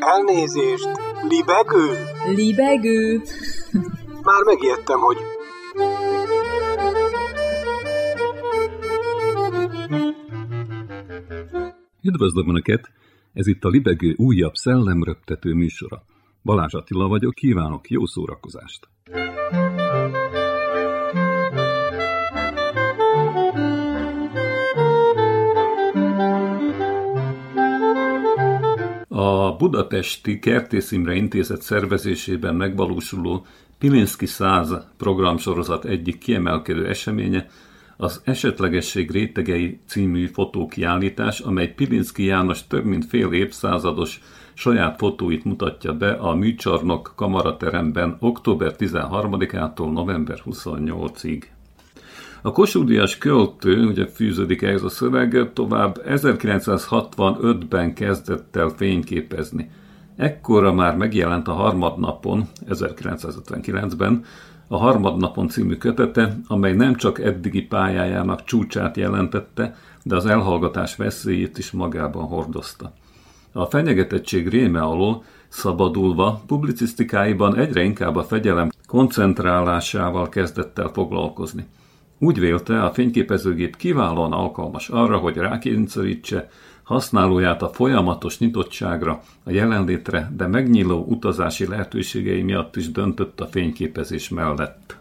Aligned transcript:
Elnézést! 0.00 0.88
Libegő? 1.28 2.04
Libegő? 2.34 3.22
Már 4.22 4.42
megijedtem, 4.44 5.00
hogy... 5.00 5.16
Üdvözlöm 12.02 12.48
Önöket! 12.48 12.90
Ez 13.32 13.46
itt 13.46 13.64
a 13.64 13.68
Libegő 13.68 14.14
újabb 14.16 14.54
szellemröptető 14.54 15.52
műsora. 15.52 16.02
Balázs 16.42 16.74
Attila 16.74 17.08
vagyok, 17.08 17.34
kívánok 17.34 17.90
jó 17.90 18.06
szórakozást! 18.06 18.88
A 29.20 29.56
budapesti 29.56 30.38
Kertész 30.38 30.92
Intézet 30.92 31.62
szervezésében 31.62 32.54
megvalósuló 32.54 33.46
Pilinszki 33.78 34.26
100 34.26 34.74
programsorozat 34.96 35.84
egyik 35.84 36.18
kiemelkedő 36.18 36.88
eseménye 36.88 37.46
az 37.96 38.20
Esetlegesség 38.24 39.10
rétegei 39.10 39.80
című 39.86 40.26
fotókiállítás, 40.26 41.40
amely 41.40 41.74
Pilinszki 41.74 42.24
János 42.24 42.66
több 42.66 42.84
mint 42.84 43.06
fél 43.06 43.32
évszázados 43.32 44.20
saját 44.54 44.98
fotóit 44.98 45.44
mutatja 45.44 45.92
be 45.92 46.10
a 46.10 46.34
műcsarnok 46.34 47.12
kamarateremben 47.16 48.16
október 48.20 48.74
13-ától 48.78 49.92
november 49.92 50.42
28-ig. 50.44 51.42
A 52.42 52.52
Kossuth 52.52 53.18
költő, 53.18 53.86
ugye 53.86 54.06
fűződik 54.06 54.62
ehhez 54.62 54.82
a 54.82 54.88
szöveg, 54.88 55.50
tovább 55.52 56.02
1965-ben 56.06 57.94
kezdett 57.94 58.56
el 58.56 58.68
fényképezni. 58.68 59.70
Ekkora 60.16 60.72
már 60.72 60.96
megjelent 60.96 61.48
a 61.48 61.52
harmadnapon, 61.52 62.48
1959-ben, 62.68 64.24
a 64.68 64.76
Harmadnapon 64.76 65.48
című 65.48 65.76
kötete, 65.76 66.36
amely 66.46 66.74
nem 66.74 66.94
csak 66.94 67.20
eddigi 67.20 67.62
pályájának 67.62 68.44
csúcsát 68.44 68.96
jelentette, 68.96 69.76
de 70.02 70.16
az 70.16 70.26
elhallgatás 70.26 70.96
veszélyét 70.96 71.58
is 71.58 71.70
magában 71.70 72.24
hordozta. 72.24 72.92
A 73.52 73.64
fenyegetettség 73.64 74.48
réme 74.48 74.80
alól 74.80 75.24
szabadulva, 75.48 76.42
publicisztikáiban 76.46 77.56
egyre 77.56 77.82
inkább 77.82 78.16
a 78.16 78.24
fegyelem 78.24 78.70
koncentrálásával 78.86 80.28
kezdett 80.28 80.78
el 80.78 80.88
foglalkozni. 80.88 81.66
Úgy 82.22 82.40
vélte, 82.40 82.82
a 82.82 82.92
fényképezőgép 82.92 83.76
kiválóan 83.76 84.32
alkalmas 84.32 84.88
arra, 84.88 85.18
hogy 85.18 85.36
rákényszerítse 85.36 86.48
használóját 86.82 87.62
a 87.62 87.68
folyamatos 87.68 88.38
nyitottságra, 88.38 89.22
a 89.44 89.50
jelenlétre, 89.50 90.32
de 90.36 90.46
megnyíló 90.46 91.04
utazási 91.08 91.66
lehetőségei 91.66 92.42
miatt 92.42 92.76
is 92.76 92.90
döntött 92.90 93.40
a 93.40 93.46
fényképezés 93.46 94.28
mellett. 94.28 94.98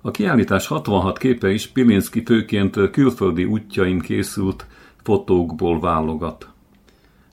A 0.00 0.10
kiállítás 0.10 0.66
66 0.66 1.18
képe 1.18 1.50
is 1.50 1.66
Pilinszki 1.66 2.22
főként 2.24 2.90
külföldi 2.90 3.44
útjain 3.44 3.98
készült 3.98 4.66
fotókból 5.02 5.80
válogat. 5.80 6.48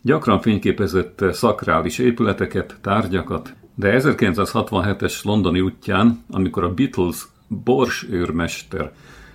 Gyakran 0.01 0.41
fényképezett 0.41 1.25
szakrális 1.31 1.97
épületeket, 1.97 2.77
tárgyakat, 2.81 3.53
de 3.75 3.99
1967-es 4.01 5.23
londoni 5.23 5.61
útján, 5.61 6.23
amikor 6.29 6.63
a 6.63 6.73
Beatles 6.73 7.27
Bors 7.47 8.07
őrmester 8.09 8.91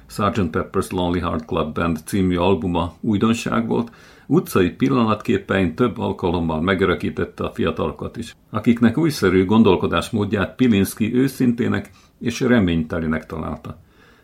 Sgt. 0.07 0.51
Pepper's 0.51 0.91
Lonely 0.91 1.21
Heart 1.21 1.45
Club 1.45 1.75
Band 1.75 1.99
című 2.05 2.37
albuma 2.37 2.95
újdonság 3.01 3.67
volt, 3.67 3.91
utcai 4.27 4.71
pillanatképein 4.71 5.75
több 5.75 5.99
alkalommal 5.99 6.61
megörökítette 6.61 7.45
a 7.45 7.51
fiatalokat 7.51 8.17
is, 8.17 8.37
akiknek 8.51 8.99
újszerű 8.99 9.45
gondolkodásmódját 9.45 10.55
Pilinszki 10.55 11.15
őszintének 11.15 11.91
és 12.19 12.41
reménytelinek 12.41 13.27
találta. 13.27 13.79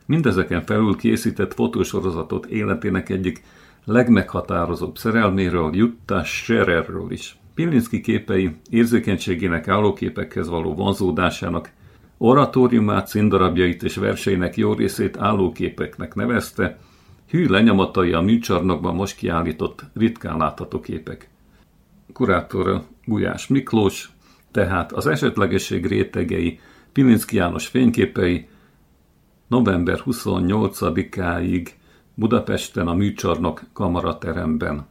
Mindezeken 0.07 0.63
felül 0.63 0.97
készített 0.97 1.55
fotósorozatot 1.55 2.47
életének 2.47 3.09
egyik 3.09 3.43
legmeghatározóbb 3.85 4.97
szerelméről, 4.97 5.75
Jutta 5.75 6.25
Schererről 6.25 7.11
is. 7.11 7.39
Pilinszki 7.55 8.01
képei 8.01 8.57
érzékenységének 8.71 9.69
állóképekhez 9.69 10.49
való 10.49 10.75
vonzódásának 10.75 11.71
Oratóriumát, 12.19 13.07
színdarabjait 13.07 13.83
és 13.83 13.97
verseinek 13.97 14.57
jó 14.57 14.73
részét 14.73 15.17
állóképeknek 15.17 16.15
nevezte, 16.15 16.79
hű 17.29 17.47
lenyomatai 17.47 18.13
a 18.13 18.21
műcsarnokban 18.21 18.95
most 18.95 19.17
kiállított 19.17 19.85
ritkán 19.95 20.37
látható 20.37 20.81
képek. 20.81 21.29
Kurátor 22.13 22.83
Gulyás 23.05 23.47
Miklós, 23.47 24.11
tehát 24.51 24.93
az 24.93 25.07
esetlegesség 25.07 25.87
rétegei, 25.87 26.61
Pilinszki 26.93 27.37
János 27.37 27.67
fényképei 27.67 28.49
november 29.47 30.03
28-áig 30.07 31.69
Budapesten 32.15 32.89
a 32.89 32.95
műcsarnok 32.95 33.61
kamarateremben. 33.73 34.87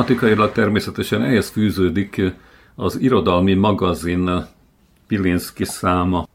Tematikailag 0.00 0.52
természetesen 0.52 1.22
ehhez 1.22 1.48
fűződik 1.48 2.22
az 2.74 3.00
irodalmi 3.00 3.54
magazin 3.54 4.30
Pilinszki 5.06 5.64
száma. 5.64 6.28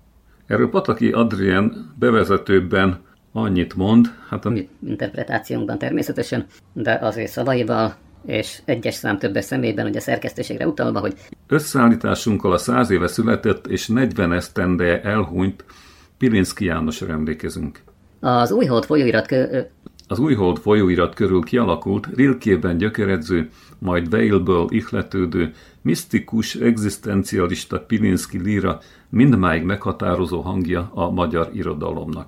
Erről 0.47 0.69
Pataki 0.69 1.11
Adrien 1.11 1.93
bevezetőben 1.99 2.99
annyit 3.31 3.75
mond. 3.75 4.07
Hát 4.29 4.45
a 4.45 4.49
mi 4.49 4.69
interpretációnkban 4.87 5.77
természetesen, 5.77 6.45
de 6.73 6.99
azért 7.01 7.31
szavaival 7.31 7.95
és 8.25 8.61
egyes 8.65 8.93
szám 8.93 9.17
többes 9.17 9.45
személyben, 9.45 9.85
ugye 9.85 9.97
a 9.97 10.01
szerkesztőségre 10.01 10.67
utalva, 10.67 10.99
hogy 10.99 11.13
Összeállításunkkal 11.47 12.51
a 12.51 12.57
száz 12.57 12.89
éve 12.89 13.07
született 13.07 13.67
és 13.67 13.87
40 13.87 14.33
esztendeje 14.33 15.01
elhunyt 15.01 15.65
Pilinszki 16.17 16.65
Jánosra 16.65 17.13
emlékezünk. 17.13 17.79
az 18.19 18.51
újhold 18.51 18.83
folyóirat 18.85 19.27
kö- 19.27 19.69
Az 20.07 20.19
újhold 20.19 20.57
folyóirat 20.57 21.15
körül 21.15 21.43
kialakult, 21.43 22.07
Rilkében 22.15 22.77
gyökeredző, 22.77 23.49
majd 23.79 24.13
Weilből 24.13 24.65
ihletődő, 24.69 25.53
misztikus, 25.81 26.55
egzisztencialista 26.55 27.79
Pilinszki 27.79 28.41
líra 28.41 28.79
mindmáig 29.09 29.63
meghatározó 29.63 30.41
hangja 30.41 30.91
a 30.93 31.09
magyar 31.09 31.49
irodalomnak. 31.53 32.27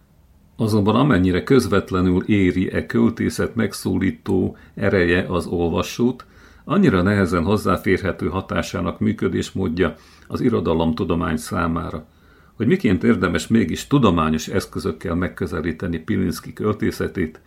Azonban 0.55 0.95
amennyire 0.95 1.43
közvetlenül 1.43 2.23
éri 2.25 2.71
e 2.71 2.85
költészet 2.85 3.55
megszólító 3.55 4.57
ereje 4.75 5.25
az 5.29 5.45
olvasót, 5.45 6.25
annyira 6.63 7.01
nehezen 7.01 7.43
hozzáférhető 7.43 8.27
hatásának 8.27 8.99
működésmódja 8.99 9.95
az 10.27 10.41
irodalomtudomány 10.41 11.37
számára. 11.37 12.05
Hogy 12.53 12.67
miként 12.67 13.03
érdemes 13.03 13.47
mégis 13.47 13.87
tudományos 13.87 14.47
eszközökkel 14.47 15.15
megközelíteni 15.15 15.97
Pilinszki 15.97 16.53
költészetét, 16.53 17.39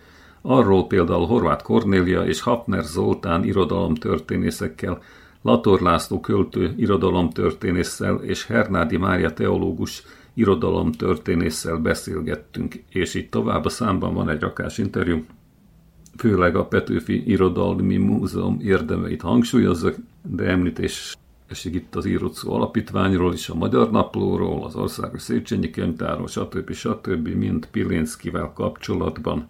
arról 0.42 0.86
például 0.86 1.26
Horváth 1.26 1.64
Kornélia 1.64 2.26
és 2.26 2.40
Hafner 2.40 2.84
Zoltán 2.84 3.44
irodalomtörténészekkel, 3.44 5.02
Lator 5.42 5.80
László 5.80 6.20
költő 6.20 6.74
irodalomtörténésszel 6.76 8.16
és 8.16 8.46
Hernádi 8.46 8.96
Mária 8.96 9.32
teológus 9.32 10.02
irodalomtörténésszel 10.34 11.76
beszélgettünk, 11.76 12.74
és 12.90 13.14
így 13.14 13.28
tovább 13.28 13.64
a 13.64 13.68
számban 13.68 14.14
van 14.14 14.28
egy 14.28 14.40
rakás 14.40 14.78
interjú, 14.78 15.24
főleg 16.16 16.56
a 16.56 16.64
Petőfi 16.64 17.30
Irodalmi 17.30 17.96
Múzeum 17.96 18.60
érdemeit 18.60 19.20
hangsúlyozza, 19.20 19.90
de 20.22 20.44
említés 20.44 21.16
esik 21.46 21.74
itt 21.74 21.94
az 21.94 22.06
írott 22.06 22.34
szó 22.34 22.52
alapítványról 22.52 23.32
is, 23.32 23.48
a 23.48 23.54
Magyar 23.54 23.90
Naplóról, 23.90 24.64
az 24.64 24.74
Országos 24.74 25.22
Széchenyi 25.22 25.70
Könyvtárról, 25.70 26.26
stb. 26.28 26.72
stb. 26.72 27.28
mind 27.28 27.66
Pilinszkivel 27.66 28.52
kapcsolatban. 28.54 29.48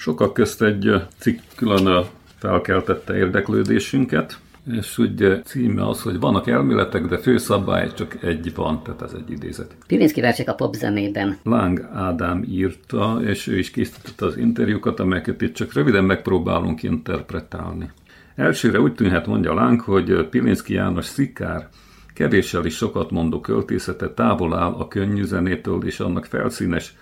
Sokak 0.00 0.32
közt 0.32 0.62
egy 0.62 0.92
cikk 1.18 1.38
külön 1.56 2.04
felkeltette 2.36 3.16
érdeklődésünket, 3.16 4.38
és 4.72 4.98
ugye 4.98 5.40
címe 5.40 5.88
az, 5.88 6.02
hogy 6.02 6.20
vannak 6.20 6.46
elméletek, 6.46 7.06
de 7.06 7.18
főszabály 7.18 7.92
csak 7.94 8.22
egy 8.22 8.54
van, 8.54 8.82
tehát 8.82 9.02
ez 9.02 9.12
egy 9.12 9.30
idézet. 9.30 9.76
Pilinszki 9.86 10.20
versek 10.20 10.48
a 10.48 10.54
popzenében. 10.54 11.38
Láng 11.42 11.88
Ádám 11.92 12.44
írta, 12.48 13.18
és 13.24 13.46
ő 13.46 13.58
is 13.58 13.70
készítette 13.70 14.26
az 14.26 14.36
interjúkat, 14.36 15.00
amelyeket 15.00 15.42
itt 15.42 15.54
csak 15.54 15.72
röviden 15.72 16.04
megpróbálunk 16.04 16.82
interpretálni. 16.82 17.90
Elsőre 18.34 18.80
úgy 18.80 18.94
tűnhet, 18.94 19.26
mondja 19.26 19.54
Láng, 19.54 19.80
hogy 19.80 20.28
Pilinszki 20.28 20.74
János 20.74 21.04
szikár, 21.04 21.68
kevéssel 22.14 22.64
is 22.64 22.76
sokat 22.76 23.10
mondó 23.10 23.40
költészete 23.40 24.10
távol 24.10 24.54
áll 24.54 24.72
a 24.72 24.88
könnyű 24.88 25.24
zenétől 25.24 25.84
és 25.84 26.00
annak 26.00 26.24
felszínes 26.24 26.94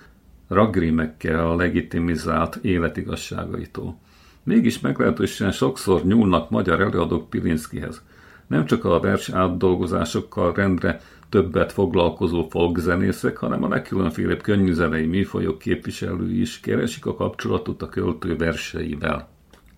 ragrimekkel 0.49 1.57
legitimizált 1.57 2.59
életigasságaitól. 2.63 3.99
Mégis 4.43 4.81
meglehetősen 4.81 5.53
sokszor 5.53 6.05
nyúlnak 6.05 6.51
magyar 6.51 6.81
előadók 6.81 7.31
Pilinszkihez. 7.31 8.03
Nem 8.47 8.65
csak 8.65 8.85
a 8.85 9.01
vers 9.01 9.29
átdolgozásokkal 9.29 10.53
rendre 10.53 11.01
többet 11.29 11.73
foglalkozó 11.73 12.49
folkzenészek, 12.51 13.37
hanem 13.37 13.63
a 13.63 13.69
legkülönfélebb 13.69 14.43
könnyűzenei 14.43 15.07
műfajok 15.07 15.59
képviselői 15.59 16.41
is 16.41 16.61
keresik 16.61 17.07
a 17.07 17.15
kapcsolatot 17.15 17.83
a 17.83 17.89
költő 17.89 18.37
verseivel. 18.37 19.29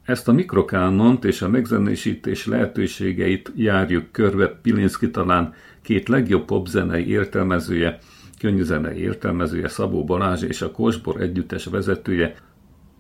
Ezt 0.05 0.29
a 0.29 0.33
mikrokánont 0.33 1.25
és 1.25 1.43
a 1.43 1.49
megzenésítés 1.49 2.47
lehetőségeit 2.47 3.53
járjuk 3.57 4.13
körbe 4.13 4.49
Pilinszki 4.49 5.11
talán 5.11 5.55
két 5.83 6.09
legjobb 6.09 6.45
popzenei 6.45 7.09
értelmezője, 7.09 7.99
könnyűzenei 8.39 8.99
értelmezője 8.99 9.69
Szabó 9.69 10.05
Balázs 10.05 10.43
és 10.43 10.63
a 10.63 10.71
Kosbor 10.71 11.21
együttes 11.21 11.65
vezetője 11.65 12.35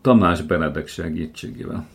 Tamás 0.00 0.42
Benedek 0.42 0.86
segítségével. 0.86 1.86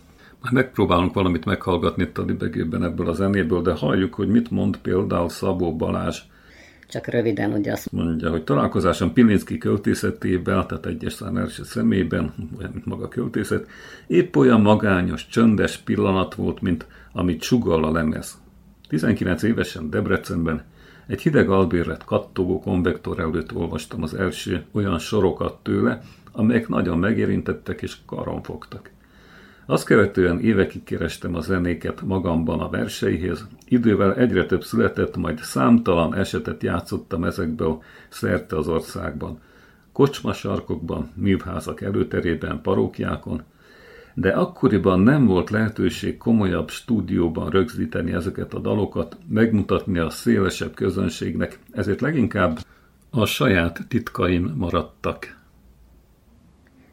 Már 0.41 0.51
megpróbálunk 0.51 1.13
valamit 1.13 1.45
meghallgatni 1.45 2.03
itt 2.03 2.17
a 2.17 2.23
libegőben 2.23 2.83
ebből 2.83 3.09
a 3.09 3.13
zenéből, 3.13 3.61
de 3.61 3.71
halljuk, 3.71 4.13
hogy 4.13 4.27
mit 4.27 4.51
mond 4.51 4.77
például 4.77 5.29
Szabó 5.29 5.75
Balázs. 5.75 6.21
Csak 6.87 7.07
röviden 7.07 7.53
ugye 7.53 7.71
azt 7.71 7.91
Mondja, 7.91 8.29
hogy 8.29 8.43
találkozásom 8.43 9.13
Pilinszki 9.13 9.57
költészetével, 9.57 10.65
tehát 10.65 10.85
egyes 10.85 11.13
szám 11.13 11.37
első 11.37 11.63
szemében, 11.63 12.33
olyan, 12.57 12.71
mint 12.73 12.85
maga 12.85 13.07
költészet, 13.07 13.67
épp 14.07 14.35
olyan 14.35 14.61
magányos, 14.61 15.27
csöndes 15.27 15.77
pillanat 15.77 16.35
volt, 16.35 16.61
mint 16.61 16.85
amit 17.11 17.41
sugall 17.41 17.83
a 17.83 17.91
lemez. 17.91 18.41
19 18.87 19.43
évesen 19.43 19.89
Debrecenben 19.89 20.63
egy 21.07 21.21
hideg 21.21 21.49
albérlet 21.49 22.03
kattogó 22.03 22.59
konvektor 22.59 23.19
előtt 23.19 23.55
olvastam 23.55 24.03
az 24.03 24.13
első 24.13 24.65
olyan 24.71 24.99
sorokat 24.99 25.57
tőle, 25.63 26.01
amelyek 26.31 26.67
nagyon 26.67 26.97
megérintettek 26.97 27.81
és 27.81 27.97
karon 28.05 28.43
fogtak. 28.43 28.91
Azt 29.65 29.85
követően 29.85 30.39
évekig 30.39 30.83
kerestem 30.83 31.35
a 31.35 31.41
zenéket 31.41 32.01
magamban 32.01 32.59
a 32.59 32.69
verseihez, 32.69 33.47
idővel 33.65 34.15
egyre 34.15 34.45
több 34.45 34.63
született, 34.63 35.15
majd 35.15 35.39
számtalan 35.39 36.15
esetet 36.15 36.63
játszottam 36.63 37.23
ezekből 37.23 37.81
szerte 38.09 38.57
az 38.57 38.67
országban. 38.67 39.39
Kocsmasarkokban, 39.91 41.11
művházak 41.15 41.81
előterében, 41.81 42.61
parókjákon, 42.61 43.43
de 44.13 44.29
akkoriban 44.29 44.99
nem 44.99 45.25
volt 45.25 45.49
lehetőség 45.49 46.17
komolyabb 46.17 46.69
stúdióban 46.69 47.49
rögzíteni 47.49 48.13
ezeket 48.13 48.53
a 48.53 48.59
dalokat, 48.59 49.17
megmutatni 49.27 49.99
a 49.99 50.09
szélesebb 50.09 50.73
közönségnek, 50.73 51.59
ezért 51.71 52.01
leginkább 52.01 52.59
a 53.09 53.25
saját 53.25 53.79
titkaim 53.87 54.53
maradtak. 54.55 55.37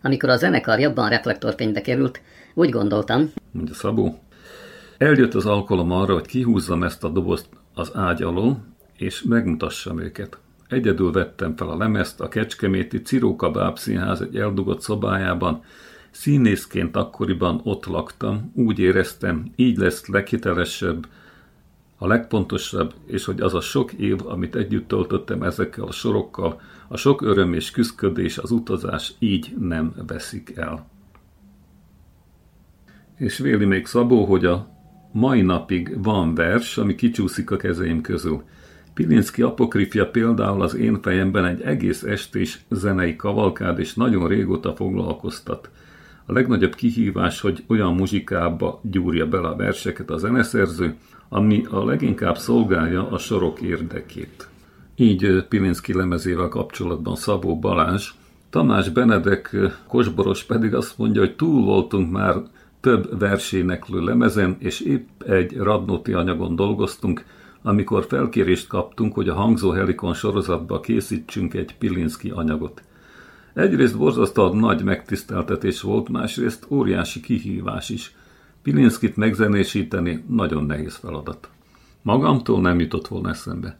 Amikor 0.02 0.28
a 0.28 0.36
zenekar 0.36 0.78
jobban 0.78 1.08
reflektorfénybe 1.08 1.80
került, 1.80 2.20
úgy 2.54 2.70
gondoltam, 2.70 3.32
mondja 3.50 3.74
Szabó. 3.74 4.18
Eljött 4.98 5.34
az 5.34 5.46
alkalom 5.46 5.90
arra, 5.90 6.12
hogy 6.12 6.26
kihúzzam 6.26 6.82
ezt 6.82 7.04
a 7.04 7.08
dobozt 7.08 7.48
az 7.74 7.90
ágy 7.94 8.22
alól, 8.22 8.64
és 8.96 9.22
megmutassam 9.22 10.00
őket. 10.00 10.38
Egyedül 10.68 11.12
vettem 11.12 11.56
fel 11.56 11.68
a 11.68 11.76
lemezt 11.76 12.20
a 12.20 12.28
Kecskeméti 12.28 13.02
Ciróka 13.02 13.50
Bábszínház 13.50 14.20
egy 14.20 14.36
eldugott 14.36 14.80
szobájában, 14.80 15.62
Színészként 16.10 16.96
akkoriban 16.96 17.60
ott 17.64 17.86
laktam, 17.86 18.52
úgy 18.54 18.78
éreztem, 18.78 19.52
így 19.56 19.76
lesz 19.76 20.06
leghitelesebb, 20.06 21.06
a 22.02 22.06
legpontosabb, 22.06 22.94
és 23.06 23.24
hogy 23.24 23.40
az 23.40 23.54
a 23.54 23.60
sok 23.60 23.92
év, 23.92 24.26
amit 24.26 24.54
együtt 24.56 24.88
töltöttem 24.88 25.42
ezekkel 25.42 25.84
a 25.84 25.92
sorokkal, 25.92 26.60
a 26.88 26.96
sok 26.96 27.22
öröm 27.22 27.52
és 27.52 27.70
küszködés, 27.70 28.38
az 28.38 28.50
utazás 28.50 29.12
így 29.18 29.54
nem 29.58 29.94
veszik 30.06 30.52
el. 30.56 30.86
És 33.16 33.38
véli 33.38 33.64
még 33.64 33.86
Szabó, 33.86 34.24
hogy 34.24 34.44
a 34.44 34.68
mai 35.12 35.42
napig 35.42 36.02
van 36.02 36.34
vers, 36.34 36.78
ami 36.78 36.94
kicsúszik 36.94 37.50
a 37.50 37.56
kezeim 37.56 38.00
közül. 38.00 38.42
Pilinszki 38.94 39.42
apokrifja 39.42 40.10
például 40.10 40.62
az 40.62 40.74
én 40.74 41.02
fejemben 41.02 41.44
egy 41.44 41.60
egész 41.60 42.02
estés 42.02 42.64
zenei 42.70 43.16
kavalkád, 43.16 43.78
és 43.78 43.94
nagyon 43.94 44.28
régóta 44.28 44.74
foglalkoztat. 44.76 45.70
A 46.30 46.32
legnagyobb 46.32 46.74
kihívás, 46.74 47.40
hogy 47.40 47.64
olyan 47.66 47.94
muzsikába 47.94 48.80
gyúrja 48.82 49.26
bele 49.26 49.48
a 49.48 49.56
verseket 49.56 50.10
a 50.10 50.16
zeneszerző, 50.16 50.96
ami 51.28 51.64
a 51.70 51.84
leginkább 51.84 52.36
szolgálja 52.36 53.10
a 53.10 53.18
sorok 53.18 53.60
érdekét. 53.60 54.48
Így 54.96 55.44
Pilinszki 55.48 55.94
lemezével 55.94 56.48
kapcsolatban 56.48 57.16
Szabó 57.16 57.58
Balázs, 57.58 58.10
Tamás 58.50 58.88
Benedek 58.88 59.56
Kosboros 59.86 60.44
pedig 60.44 60.74
azt 60.74 60.98
mondja, 60.98 61.20
hogy 61.20 61.36
túl 61.36 61.64
voltunk 61.64 62.10
már 62.10 62.34
több 62.80 63.18
verséneklő 63.18 64.00
lemezen, 64.00 64.56
és 64.58 64.80
épp 64.80 65.22
egy 65.22 65.56
Radnóti 65.56 66.12
anyagon 66.12 66.56
dolgoztunk, 66.56 67.24
amikor 67.62 68.04
felkérést 68.08 68.66
kaptunk, 68.66 69.14
hogy 69.14 69.28
a 69.28 69.34
Hangzó 69.34 69.70
Helikon 69.70 70.14
sorozatba 70.14 70.80
készítsünk 70.80 71.54
egy 71.54 71.76
Pilinszki 71.78 72.30
anyagot. 72.30 72.82
Egyrészt 73.54 73.98
borzasztóan 73.98 74.56
nagy 74.56 74.82
megtiszteltetés 74.82 75.80
volt, 75.80 76.08
másrészt 76.08 76.66
óriási 76.68 77.20
kihívás 77.20 77.88
is. 77.88 78.14
Pilinszkit 78.62 79.16
megzenésíteni 79.16 80.24
nagyon 80.28 80.64
nehéz 80.64 80.94
feladat. 80.94 81.48
Magamtól 82.02 82.60
nem 82.60 82.80
jutott 82.80 83.08
volna 83.08 83.28
eszembe. 83.28 83.78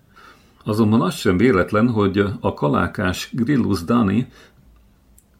Azonban 0.65 1.00
az 1.00 1.15
sem 1.15 1.37
véletlen, 1.37 1.89
hogy 1.89 2.25
a 2.41 2.55
kalákás 2.55 3.31
Grillus 3.33 3.85
Dani, 3.85 4.27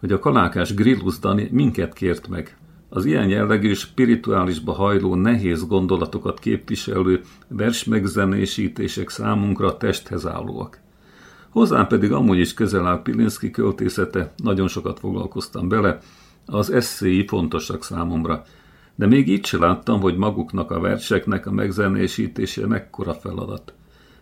hogy 0.01 0.13
a 0.13 0.19
kalákás 0.19 0.75
Grillus 0.75 1.19
Dani 1.19 1.49
minket 1.53 1.93
kért 1.93 2.29
meg. 2.29 2.57
Az 2.89 3.05
ilyen 3.05 3.29
jellegű 3.29 3.73
spirituálisba 3.73 4.73
hajló 4.73 5.15
nehéz 5.15 5.67
gondolatokat 5.67 6.39
képviselő 6.39 7.21
versmegzenésítések 7.49 9.09
számunkra 9.09 9.77
testhez 9.77 10.27
állóak. 10.27 10.80
Hozzám 11.51 11.87
pedig 11.87 12.13
amúgy 12.13 12.39
is 12.39 12.55
közel 12.55 12.87
áll 12.87 13.03
Pilinszki 13.03 13.51
költészete, 13.51 14.33
nagyon 14.37 14.69
sokat 14.69 14.99
foglalkoztam 14.99 15.69
bele, 15.69 15.99
az 16.47 16.71
eszéi 16.71 17.27
fontosak 17.27 17.85
számomra. 17.85 18.43
De 18.95 19.07
még 19.07 19.29
így 19.29 19.45
se 19.45 19.59
láttam, 19.59 20.01
hogy 20.01 20.17
maguknak 20.17 20.71
a 20.71 20.81
verseknek 20.81 21.47
a 21.47 21.51
megzenésítése 21.51 22.67
mekkora 22.67 23.15
feladat. 23.15 23.73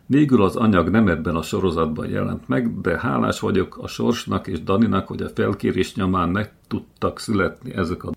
Végül 0.06 0.42
az 0.42 0.56
anyag 0.56 0.88
nem 0.88 1.08
ebben 1.08 1.36
a 1.36 1.42
sorozatban 1.42 2.08
jelent 2.08 2.48
meg, 2.48 2.80
de 2.80 2.98
hálás 2.98 3.40
vagyok 3.40 3.78
a 3.78 3.86
Sorsnak 3.86 4.46
és 4.46 4.62
Daninak, 4.62 5.06
hogy 5.06 5.22
a 5.22 5.28
felkérés 5.28 5.94
nyomán 5.94 6.28
meg 6.28 6.52
tudtak 6.68 7.18
születni 7.18 7.74
ezek 7.74 8.04
a, 8.04 8.12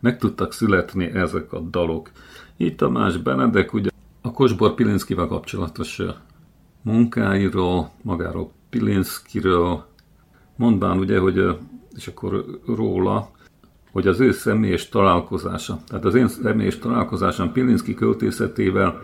meg 0.00 0.18
tudtak 0.18 0.52
születni 0.52 1.04
ezek 1.04 1.52
a 1.52 1.60
dalok. 1.60 2.10
Így 2.56 2.76
Tamás 2.76 3.16
Benedek 3.16 3.72
ugye 3.72 3.90
a 4.20 4.30
Kosbor 4.30 4.74
Pilinszkivel 4.74 5.26
kapcsolatos 5.26 6.02
munkáiról, 6.88 7.90
magáról 8.02 8.50
Pilinszkiről, 8.70 9.84
mondván 10.56 10.98
ugye, 10.98 11.18
hogy 11.18 11.56
és 11.96 12.06
akkor 12.06 12.44
róla, 12.66 13.30
hogy 13.92 14.06
az 14.06 14.20
ő 14.20 14.32
személyes 14.32 14.88
találkozása, 14.88 15.78
tehát 15.86 16.04
az 16.04 16.14
én 16.14 16.28
személyes 16.28 16.78
találkozásom 16.78 17.52
Pilinszki 17.52 17.94
költészetével, 17.94 19.00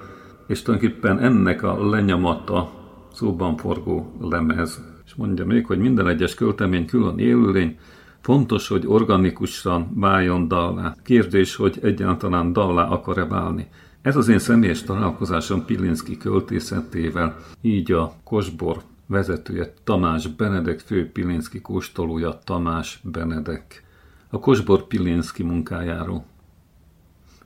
és 0.47 0.63
tulajdonképpen 0.63 1.19
ennek 1.19 1.63
a 1.63 1.89
lenyomata 1.89 2.71
szóban 3.13 3.57
forgó 3.57 4.13
lemez. 4.21 4.83
És 5.05 5.15
mondja 5.15 5.45
még, 5.45 5.67
hogy 5.67 5.79
minden 5.79 6.09
egyes 6.09 6.35
költemény 6.35 6.87
külön 6.87 7.19
élőlény, 7.19 7.79
fontos, 8.21 8.69
hogy 8.69 8.85
organikusan 8.87 9.91
váljon 9.95 10.49
dallá. 10.49 10.95
Kérdés, 11.03 11.57
hogy 11.57 11.79
egyáltalán 11.83 12.53
dallá 12.53 12.89
akar-e 12.89 13.25
válni. 13.25 13.69
Ez 14.05 14.17
az 14.17 14.29
én 14.29 14.39
személyes 14.39 14.83
találkozásom 14.83 15.65
Pilinszki 15.65 16.17
költészetével, 16.17 17.37
így 17.61 17.93
a 17.93 18.15
Kosbor 18.25 18.83
vezetője 19.07 19.73
Tamás 19.85 20.27
Benedek, 20.27 20.81
fő 20.81 21.11
Pilinszki 21.13 21.61
kóstolója 21.61 22.39
Tamás 22.45 23.01
Benedek. 23.03 23.85
A 24.31 24.39
Kosbor 24.39 24.87
Pilinszki 24.87 25.43
munkájáról, 25.43 26.25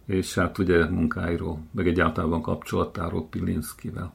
és 0.06 0.34
hát 0.34 0.58
ugye 0.58 0.88
munkáiról, 0.88 1.60
meg 1.70 1.88
egyáltalán 1.88 2.40
kapcsolatáról 2.40 3.28
Pilinszkivel. 3.28 4.14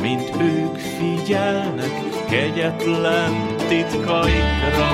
mint 0.00 0.30
ők 0.40 0.76
figyelnek, 0.76 1.92
kegyetlen 2.28 3.56
titkaikra. 3.68 4.88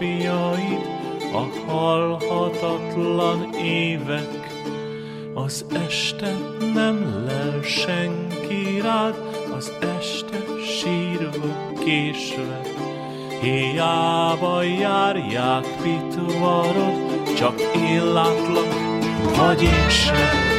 Napjaid, 0.00 0.80
a 1.32 1.70
halhatatlan 1.70 3.54
évek. 3.54 4.48
Az 5.34 5.64
este 5.72 6.36
nem 6.74 7.24
lel 7.26 7.62
senki 7.62 8.80
rád, 8.80 9.14
az 9.56 9.72
este 9.98 10.38
sírva 10.64 11.72
késve. 11.84 12.60
Hiába 13.40 14.62
járják 14.62 15.66
pitvarod, 15.82 17.32
csak 17.36 17.60
én 17.76 18.12
látlak, 18.12 18.74
vagy 19.36 19.62
én 19.62 19.88
sem. 19.88 20.49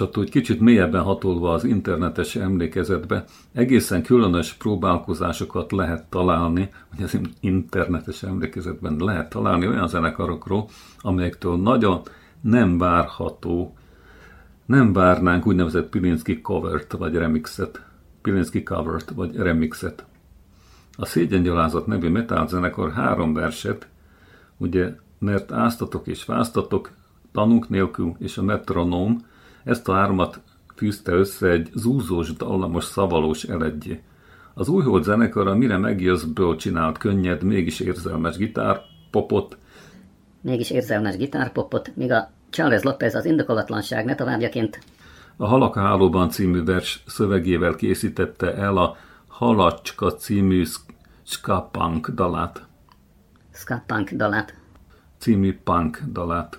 Olvasható, 0.00 0.20
hogy 0.20 0.30
kicsit 0.30 0.60
mélyebben 0.60 1.02
hatolva 1.02 1.52
az 1.52 1.64
internetes 1.64 2.36
emlékezetbe, 2.36 3.24
egészen 3.52 4.02
különös 4.02 4.52
próbálkozásokat 4.52 5.72
lehet 5.72 6.04
találni, 6.04 6.70
hogy 6.94 7.04
az 7.04 7.18
internetes 7.40 8.22
emlékezetben 8.22 8.96
lehet 8.98 9.30
találni 9.30 9.66
olyan 9.66 9.88
zenekarokról, 9.88 10.68
amelyektől 10.98 11.56
nagyon 11.56 12.02
nem 12.40 12.78
várható, 12.78 13.74
nem 14.66 14.92
várnánk 14.92 15.46
úgynevezett 15.46 15.88
Pilinszki 15.88 16.40
covert 16.40 16.92
vagy 16.92 17.14
remixet, 17.14 17.82
Pilinszki 18.22 18.62
covert 18.62 19.10
vagy 19.10 19.36
remixet. 19.36 20.04
A 20.96 21.06
Szégyengyalázat 21.06 21.86
nevű 21.86 22.08
metal 22.08 22.48
zenekar 22.48 22.92
három 22.92 23.32
verset, 23.32 23.88
ugye, 24.56 24.92
mert 25.18 25.52
áztatok 25.52 26.06
és 26.06 26.22
fáztatok, 26.22 26.90
tanunk 27.32 27.68
nélkül 27.68 28.14
és 28.18 28.38
a 28.38 28.42
metronóm, 28.42 29.32
ezt 29.64 29.88
a 29.88 29.92
hármat 29.92 30.40
fűzte 30.76 31.12
össze 31.12 31.48
egy 31.48 31.70
zúzós, 31.74 32.32
dallamos, 32.32 32.84
szavalós 32.84 33.44
eledjé. 33.44 34.02
Az 34.54 34.68
újhold 34.68 35.04
zenekara 35.04 35.54
mire 35.54 35.76
megjösszből 35.76 36.56
csinált 36.56 36.98
könnyed, 36.98 37.42
mégis 37.42 37.80
érzelmes 37.80 38.36
gitárpopot, 38.36 39.58
Mégis 40.40 40.70
érzelmes 40.70 41.16
gitárpopot, 41.16 41.96
míg 41.96 42.10
a 42.10 42.30
Charles 42.50 42.82
Lopez 42.82 43.14
az 43.14 43.24
indokolatlanság 43.24 44.04
ne 44.04 44.14
továbbjaként 44.14 44.78
a 45.36 45.46
Halak 45.46 45.74
Hálóban 45.74 46.30
című 46.30 46.64
vers 46.64 47.02
szövegével 47.06 47.74
készítette 47.74 48.54
el 48.54 48.76
a 48.76 48.96
Halacska 49.26 50.14
című 50.14 50.64
ska 51.22 51.62
punk 51.72 52.08
dalát, 52.08 52.66
ska 53.52 53.82
punk 53.86 54.10
dalát. 54.10 54.54
című 55.18 55.58
punk 55.64 56.02
dalát. 56.12 56.58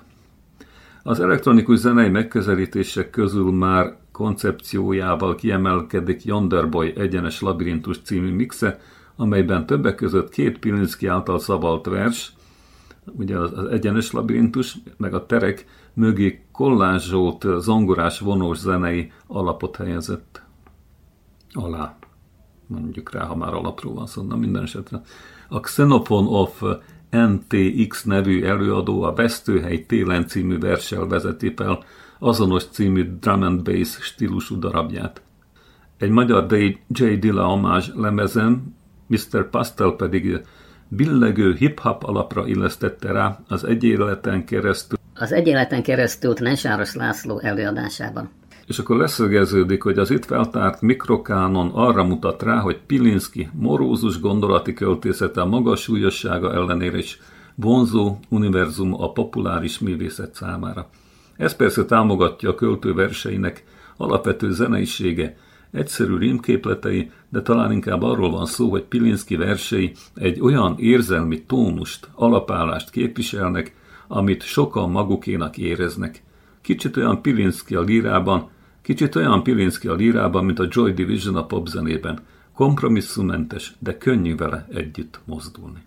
Az 1.08 1.20
elektronikus 1.20 1.80
zenei 1.80 2.10
megközelítések 2.10 3.10
közül 3.10 3.52
már 3.52 3.98
koncepciójával 4.12 5.36
kiemelkedik 5.36 6.24
Yonderboy 6.24 6.94
egyenes 6.98 7.42
labirintus 7.42 8.02
című 8.02 8.34
mixe, 8.34 8.80
amelyben 9.16 9.66
többek 9.66 9.96
között 9.96 10.30
két 10.30 10.60
Pilinszki 10.60 11.08
által 11.08 11.40
szavalt 11.40 11.86
vers, 11.86 12.34
ugye 13.06 13.38
az, 13.38 13.54
egyenes 13.68 14.12
labirintus, 14.12 14.78
meg 14.98 15.14
a 15.14 15.26
terek 15.26 15.66
mögé 15.94 16.46
kollázsolt 16.52 17.46
zongorás 17.58 18.20
vonós 18.20 18.58
zenei 18.58 19.12
alapot 19.28 19.76
helyezett 19.76 20.42
alá. 21.52 21.98
Mondjuk 22.68 23.12
rá, 23.12 23.26
ha 23.26 23.36
már 23.36 23.54
alapról 23.54 23.94
van 23.94 24.08
szó, 24.08 24.22
na 24.22 24.36
minden 24.36 24.64
esetre. 24.64 25.02
A 25.50 25.60
Xenophon 25.60 26.28
of 26.28 26.64
NTX 27.16 28.04
nevű 28.04 28.44
előadó 28.44 29.02
a 29.04 29.14
Vesztőhely 29.14 29.86
télen 29.86 30.28
című 30.28 30.60
versel 30.60 31.08
vezeti 31.08 31.54
fel 31.56 31.84
azonos 32.20 32.64
című 32.66 33.18
drum 33.20 33.42
and 33.42 33.64
bass 33.64 33.98
stílusú 34.02 34.60
darabját. 34.60 35.22
Egy 35.98 36.10
magyar 36.10 36.46
J. 36.88 37.04
Dilla 37.04 37.46
homage 37.46 37.86
lemezen 37.96 38.76
Mr. 39.08 39.50
Pastel 39.50 39.92
pedig 39.92 40.42
billegő 40.88 41.54
hip-hop 41.54 42.04
alapra 42.04 42.48
illesztette 42.48 43.12
rá 43.12 43.40
az 43.48 43.64
egy 43.64 43.84
életen 43.84 44.46
keresztül, 44.46 44.98
Az 45.14 45.32
egy 45.32 45.48
életen 45.48 45.84
keresztül 45.84 46.34
Nensáros 46.40 46.96
László 46.96 47.40
előadásában. 47.40 48.30
És 48.68 48.80
akkor 48.80 48.98
leszögeződik, 48.98 49.84
hogy 49.84 49.98
az 49.98 50.12
itt 50.12 50.26
feltárt 50.26 50.82
mikrokánon 50.82 51.72
arra 51.74 52.04
mutat 52.04 52.44
rá, 52.44 52.60
hogy 52.60 52.80
Pilinszki 52.86 53.50
morózus 53.54 54.20
gondolati 54.20 54.74
költészete 54.74 55.42
a 55.42 55.46
magas 55.46 55.82
súlyossága 55.82 56.54
ellenére 56.54 56.98
is 56.98 57.20
vonzó 57.56 58.18
univerzum 58.30 58.94
a 58.94 59.12
populáris 59.12 59.80
művészet 59.80 60.36
számára. 60.36 60.90
Ez 61.38 61.56
persze 61.56 61.86
támogatja 61.86 62.50
a 62.50 62.56
költő 62.56 62.94
verseinek 62.94 63.64
alapvető 63.98 64.52
zeneisége, 64.52 65.38
egyszerű 65.72 66.18
rímképletei, 66.18 67.12
de 67.30 67.42
talán 67.42 67.72
inkább 67.72 68.02
arról 68.02 68.32
van 68.32 68.46
szó, 68.46 68.70
hogy 68.70 68.84
Pilinszki 68.84 69.36
versei 69.36 69.92
egy 70.16 70.42
olyan 70.42 70.76
érzelmi 70.78 71.44
tónust, 71.44 72.10
alapállást 72.14 72.90
képviselnek, 72.90 73.76
amit 74.08 74.44
sokan 74.44 74.90
magukénak 74.90 75.58
éreznek. 75.58 76.24
Kicsit 76.62 76.98
olyan 76.98 77.22
Pilinszki 77.22 77.76
a 77.76 77.82
lírában, 77.82 78.50
kicsit 78.86 79.16
olyan 79.16 79.44
Pilinszki 79.44 79.88
a 79.88 79.94
lírában, 79.94 80.46
mint 80.46 80.60
a 80.60 80.68
Joy 80.70 80.94
Division 80.94 81.36
a 81.36 81.46
popzenében. 81.46 82.20
Kompromisszummentes, 82.54 83.76
de 83.80 83.98
könnyű 83.98 84.36
vele 84.36 84.68
együtt 84.70 85.20
mozdulni. 85.24 85.85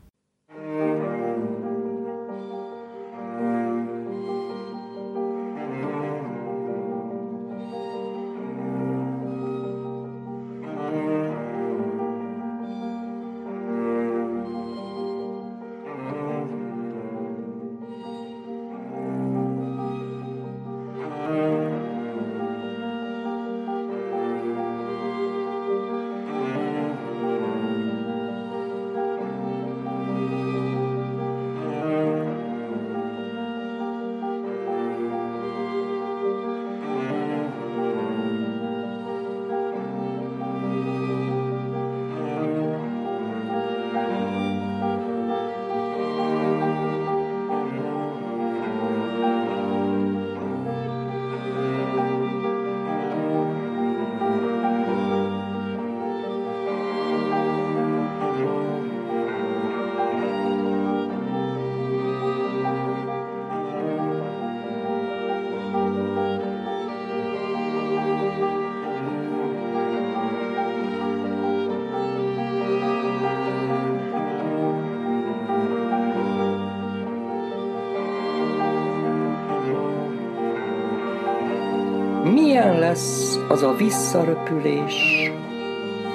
Lesz 82.89 83.39
az 83.49 83.63
a 83.63 83.75
visszaröpülés, 83.75 85.31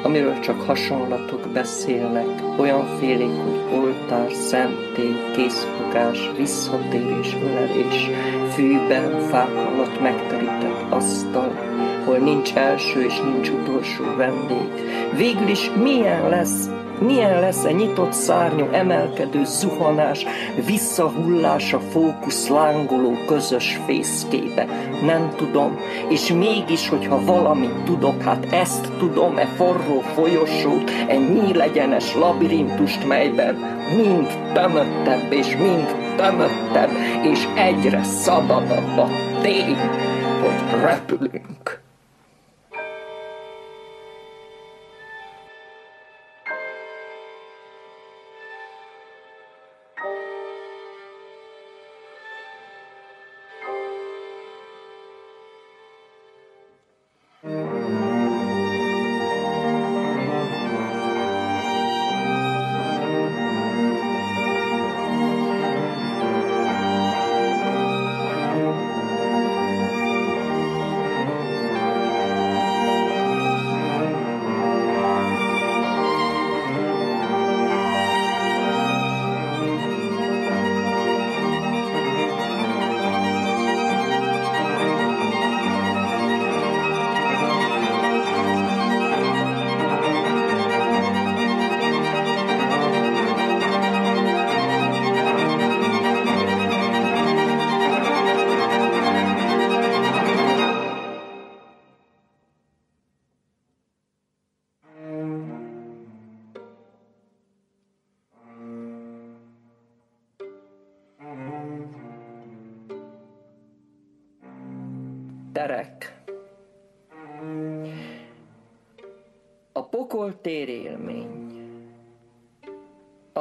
amiről 0.03 0.39
csak 0.39 0.62
hasonlatok 0.62 1.49
beszélnek, 1.53 2.27
olyan 2.57 2.86
félék, 2.99 3.29
hogy 3.29 3.79
oltár, 3.79 4.31
szentély, 4.31 5.15
készfogás, 5.36 6.31
visszatérés, 6.38 7.38
ölelés, 7.43 8.09
fűben, 8.53 9.19
fák 9.19 9.55
alatt 9.55 10.01
megterített 10.01 10.91
asztal, 10.91 11.51
hol 12.05 12.17
nincs 12.17 12.53
első 12.53 13.03
és 13.03 13.19
nincs 13.19 13.49
utolsó 13.49 14.03
vendég. 14.17 14.67
Végül 15.15 15.47
is 15.47 15.71
milyen 15.81 16.29
lesz 16.29 16.69
milyen 16.99 17.39
lesz 17.39 17.63
egy 17.63 17.75
nyitott 17.75 18.13
szárnyú, 18.13 18.65
emelkedő 18.71 19.43
zuhanás, 19.45 20.25
visszahullás 20.65 21.73
a 21.73 21.79
fókusz 21.79 22.47
lángoló 22.47 23.13
közös 23.27 23.79
fészkébe? 23.86 24.65
Nem 25.06 25.34
tudom, 25.36 25.79
és 26.10 26.34
mégis, 26.34 26.89
hogyha 26.89 27.25
valamit 27.25 27.84
tudok, 27.84 28.21
hát 28.21 28.47
ezt 28.51 28.91
tudom, 28.97 29.38
e 29.38 29.45
forró 29.45 29.99
folyosót, 29.99 30.91
e 31.08 31.15
nyílegyenes 31.15 32.15
labirintust, 32.15 33.08
melyben 33.08 33.56
mind 33.95 34.27
tömöttebb 34.53 35.32
és 35.32 35.58
mind 35.58 35.95
tömöttebb, 36.15 36.91
és 37.23 37.47
egyre 37.56 38.03
szabadabb 38.03 38.97
a 38.97 39.10
tény, 39.41 39.77
hogy 40.41 40.82
repülünk. 40.82 41.83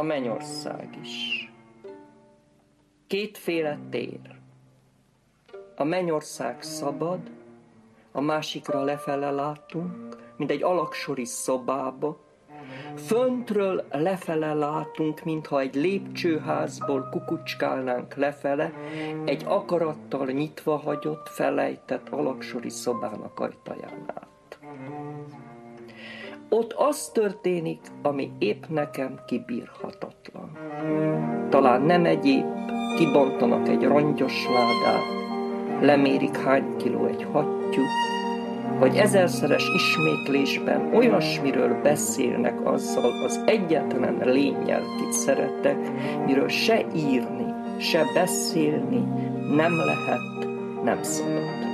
A 0.02 0.04
mennyország 0.04 0.98
is. 1.02 1.50
Kétféle 3.06 3.78
tér. 3.90 4.20
A 5.76 5.84
mennyország 5.84 6.62
szabad, 6.62 7.18
a 8.12 8.20
másikra 8.20 8.84
lefele 8.84 9.30
látunk, 9.30 10.16
mint 10.36 10.50
egy 10.50 10.62
alaksori 10.62 11.24
szobába, 11.24 12.20
Föntről 12.96 13.84
lefele 13.90 14.54
látunk, 14.54 15.24
mintha 15.24 15.60
egy 15.60 15.74
lépcsőházból 15.74 17.08
kukucskálnánk 17.10 18.14
lefele, 18.14 18.72
egy 19.24 19.44
akarattal 19.46 20.26
nyitva 20.26 20.76
hagyott, 20.76 21.28
felejtett 21.28 22.08
alaksori 22.08 22.70
szobának 22.70 23.40
ajtaján 23.40 24.04
át. 24.06 24.58
Ott 26.54 26.72
az 26.72 27.10
történik, 27.12 27.80
ami 28.02 28.30
épp 28.38 28.62
nekem 28.68 29.20
kibírhatatlan. 29.26 30.58
Talán 31.50 31.82
nem 31.82 32.04
egyéb, 32.04 32.44
kibontanak 32.96 33.68
egy 33.68 33.82
rongyos 33.82 34.46
ládát, 34.46 35.04
lemérik 35.80 36.36
hány 36.36 36.76
kiló 36.76 37.06
egy 37.06 37.26
hattyú, 37.32 37.82
vagy 38.78 38.96
ezerszeres 38.96 39.68
ismétlésben 39.74 40.94
olyasmiről 40.94 41.80
beszélnek 41.82 42.66
azzal 42.66 43.24
az 43.24 43.42
egyetlen 43.46 44.20
lényel, 44.24 44.82
kit 44.98 45.12
szeretek, 45.12 45.78
miről 46.26 46.48
se 46.48 46.86
írni, 46.94 47.54
se 47.78 48.04
beszélni 48.14 49.04
nem 49.54 49.76
lehet, 49.76 50.48
nem 50.84 51.02
szabad. 51.02 51.71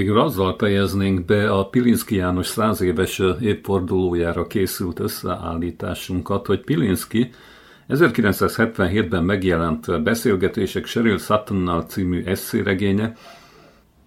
Végül 0.00 0.20
azzal 0.20 0.54
fejeznénk 0.58 1.24
be 1.24 1.52
a 1.52 1.68
Pilinszki 1.68 2.16
János 2.16 2.46
száz 2.46 2.80
éves 2.80 3.22
évfordulójára 3.40 4.46
készült 4.46 4.98
összeállításunkat, 4.98 6.46
hogy 6.46 6.60
Pilinszki 6.60 7.30
1977-ben 7.88 9.24
megjelent 9.24 10.02
Beszélgetések 10.02 10.86
Sheryl 10.86 11.18
Suttonnal 11.18 11.82
című 11.82 12.22
eszéregénye, 12.24 13.12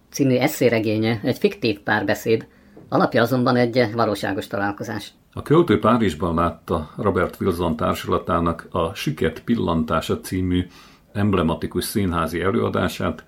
című 0.10 0.36
eszéregénye 0.36 1.20
egy 1.24 1.38
fiktív 1.38 1.80
párbeszéd, 1.80 2.48
alapja 2.90 3.22
azonban 3.22 3.56
egy 3.56 3.90
valóságos 3.96 4.48
találkozás. 4.48 5.14
A 5.34 5.42
költő 5.42 5.80
Párizsban 5.80 6.36
látta 6.36 6.90
Robert 6.98 7.38
Wilson 7.42 7.76
társulatának 7.76 8.68
a 8.72 8.94
Siket 8.94 9.44
pillantása 9.44 10.20
című 10.20 10.66
emblematikus 11.12 11.84
színházi 11.84 12.42
előadását, 12.42 13.24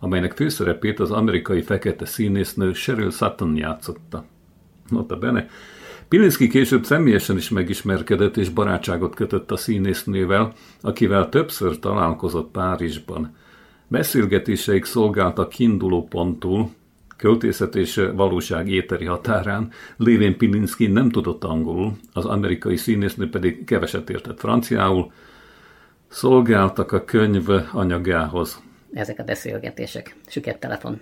amelynek 0.00 0.32
főszerepét 0.32 1.00
az 1.00 1.10
amerikai 1.10 1.62
fekete 1.62 2.04
színésznő 2.04 2.72
Sheryl 2.72 3.10
Sutton 3.10 3.56
játszotta. 3.56 4.24
Nota 4.88 5.16
bene, 5.16 5.48
Pilinszki 6.08 6.48
később 6.48 6.84
személyesen 6.84 7.36
is 7.36 7.48
megismerkedett 7.48 8.36
és 8.36 8.48
barátságot 8.48 9.14
kötött 9.14 9.50
a 9.50 9.56
színésznővel, 9.56 10.52
akivel 10.80 11.28
többször 11.28 11.78
találkozott 11.78 12.50
Párizsban. 12.50 13.36
Beszélgetéseik 13.88 14.84
szolgáltak 14.84 15.48
kiinduló 15.48 16.06
pontul, 16.06 16.70
költészet 17.16 17.76
és 17.76 18.04
valóság 18.14 18.68
éteri 18.68 19.04
határán, 19.04 19.70
lévén 19.96 20.36
Pilinszki 20.36 20.86
nem 20.86 21.10
tudott 21.10 21.44
angolul, 21.44 21.92
az 22.12 22.24
amerikai 22.24 22.76
színésznő 22.76 23.28
pedig 23.28 23.64
keveset 23.64 24.10
értett 24.10 24.38
franciául, 24.38 25.12
szolgáltak 26.08 26.92
a 26.92 27.04
könyv 27.04 27.48
anyagához 27.72 28.62
ezek 28.92 29.18
a 29.18 29.24
beszélgetések. 29.24 30.16
Süket 30.26 30.58
telefon. 30.58 31.00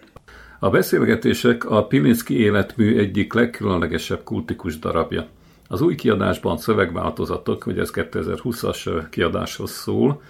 A 0.58 0.70
beszélgetések 0.70 1.70
a 1.70 1.86
Pilinszki 1.86 2.38
életmű 2.38 2.98
egyik 2.98 3.32
legkülönlegesebb 3.32 4.22
kultikus 4.22 4.78
darabja. 4.78 5.26
Az 5.68 5.80
új 5.80 5.94
kiadásban 5.94 6.58
szövegváltozatok, 6.58 7.62
hogy 7.62 7.78
ez 7.78 7.90
2020-as 7.94 9.06
kiadáshoz 9.10 9.70
szól, 9.70 10.22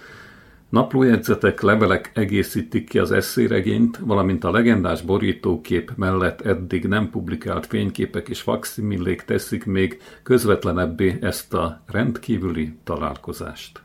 Naplójegyzetek, 0.69 1.61
levelek 1.61 2.11
egészítik 2.13 2.89
ki 2.89 2.99
az 2.99 3.11
eszéregényt, 3.11 3.97
valamint 3.97 4.43
a 4.43 4.51
legendás 4.51 5.01
borítókép 5.01 5.91
mellett 5.95 6.41
eddig 6.41 6.87
nem 6.87 7.09
publikált 7.09 7.65
fényképek 7.65 8.29
és 8.29 8.41
faximillék 8.41 9.21
teszik 9.21 9.65
még 9.65 10.01
közvetlenebbé 10.23 11.17
ezt 11.21 11.53
a 11.53 11.81
rendkívüli 11.85 12.77
találkozást. 12.83 13.81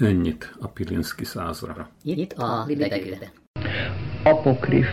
Ennyit 0.00 0.52
a 0.60 0.66
Pilinszki 0.66 1.24
százra. 1.24 1.88
Itt 2.04 2.32
a 2.32 2.64
libegőbe. 2.66 3.32
Apokrif. 4.22 4.88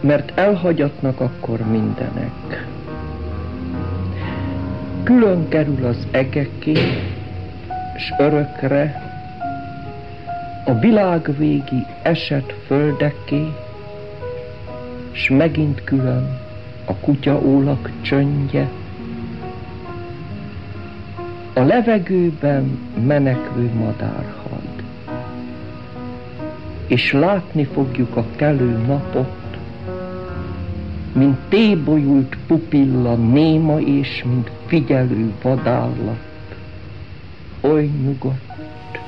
mert 0.00 0.38
elhagyatnak 0.38 1.20
akkor 1.20 1.60
mindenek. 1.60 2.66
Külön 5.02 5.48
kerül 5.48 5.84
az 5.84 6.06
egeké, 6.10 6.74
s 7.96 8.12
örökre 8.18 9.02
a 10.64 10.78
világvégi 10.78 11.86
esett 12.02 12.54
földeké, 12.66 13.46
s 15.12 15.30
megint 15.30 15.84
külön 15.84 16.38
a 16.84 16.94
kutyaólak 16.94 17.90
csöndje, 18.02 18.70
a 21.56 21.62
levegőben 21.62 22.78
menekvő 23.06 23.70
madárhad. 23.74 24.82
És 26.86 27.12
látni 27.12 27.64
fogjuk 27.64 28.16
a 28.16 28.24
kelő 28.36 28.78
napot, 28.86 29.56
mint 31.12 31.36
tébolyult 31.48 32.36
pupilla 32.46 33.14
néma 33.14 33.80
és 33.80 34.24
mint 34.24 34.50
figyelő 34.66 35.32
vadállat, 35.42 36.24
oly 37.60 37.90
nyugodt, 38.04 38.98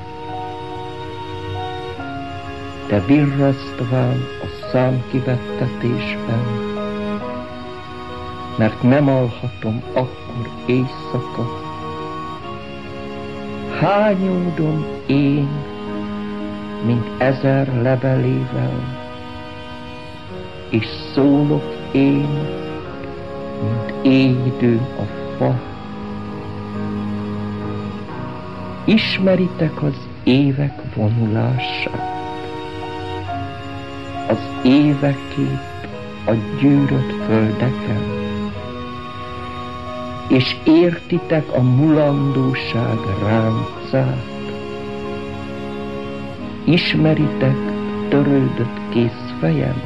de 2.87 3.03
virrasztván 3.07 4.17
a 4.41 4.67
számkivettetésben, 4.71 6.45
mert 8.57 8.81
nem 8.83 9.07
alhatom 9.07 9.81
akkor 9.93 10.49
éjszaka, 10.65 11.68
hányódom 13.79 14.85
én, 15.07 15.47
mint 16.85 17.07
ezer 17.17 17.81
levelével, 17.81 18.97
és 20.69 20.85
szólok 21.13 21.63
én, 21.91 22.29
mint 23.61 24.05
éjdő 24.05 24.79
a 24.99 25.03
fa. 25.37 25.59
Ismeritek 28.85 29.83
az 29.83 30.07
évek 30.23 30.95
vonulását, 30.95 32.47
az 34.27 34.49
évekét 34.63 35.87
a 36.25 36.33
gyűrött 36.61 37.25
földeken, 37.25 38.18
és 40.29 40.55
értitek 40.63 41.51
a 41.55 41.61
mulandóság 41.61 42.97
ráncát, 43.23 44.27
ismeritek 46.63 47.57
törődött 48.09 48.79
készfejem, 48.89 49.81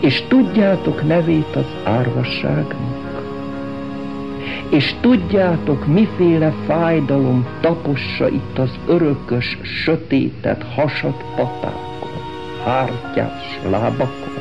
és 0.00 0.22
tudjátok 0.28 1.06
nevét 1.06 1.56
az 1.56 1.76
árvasságnak, 1.84 3.00
és 4.70 4.94
tudjátok, 5.00 5.86
miféle 5.86 6.52
fájdalom 6.66 7.46
tapossa 7.60 8.28
itt 8.28 8.58
az 8.58 8.78
örökös, 8.86 9.58
sötétet 9.62 10.64
hasad 10.74 11.14
patákon, 11.36 12.10
hártyás 12.64 13.60
lábakon. 13.70 14.39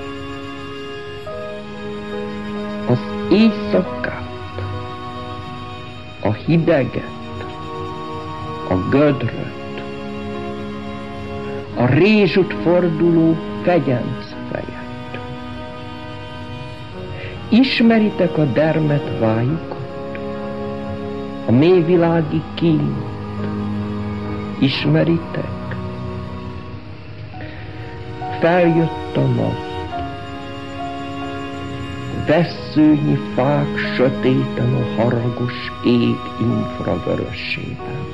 Éjszakát, 3.29 4.61
a 6.21 6.33
hideget, 6.33 7.45
a 8.69 8.75
gödröt, 8.89 9.83
a 11.75 11.85
rézsut 11.85 12.53
forduló 12.63 13.35
fegyenc 13.63 14.35
fejet. 14.51 15.19
Ismeritek 17.49 18.37
a 18.37 18.45
dermet 18.45 19.19
vájukat, 19.19 20.19
a 21.45 21.51
mélyvilági 21.51 22.41
kínt, 22.53 23.07
ismeritek? 24.59 25.75
Feljött 28.39 29.15
a 29.15 29.21
nap, 29.21 29.68
vesszőnyi 32.29 33.19
fák 33.35 33.77
sötéten 33.95 34.73
a 34.73 35.01
haragos 35.01 35.71
ég 35.83 36.17
infravörösében. 36.41 38.05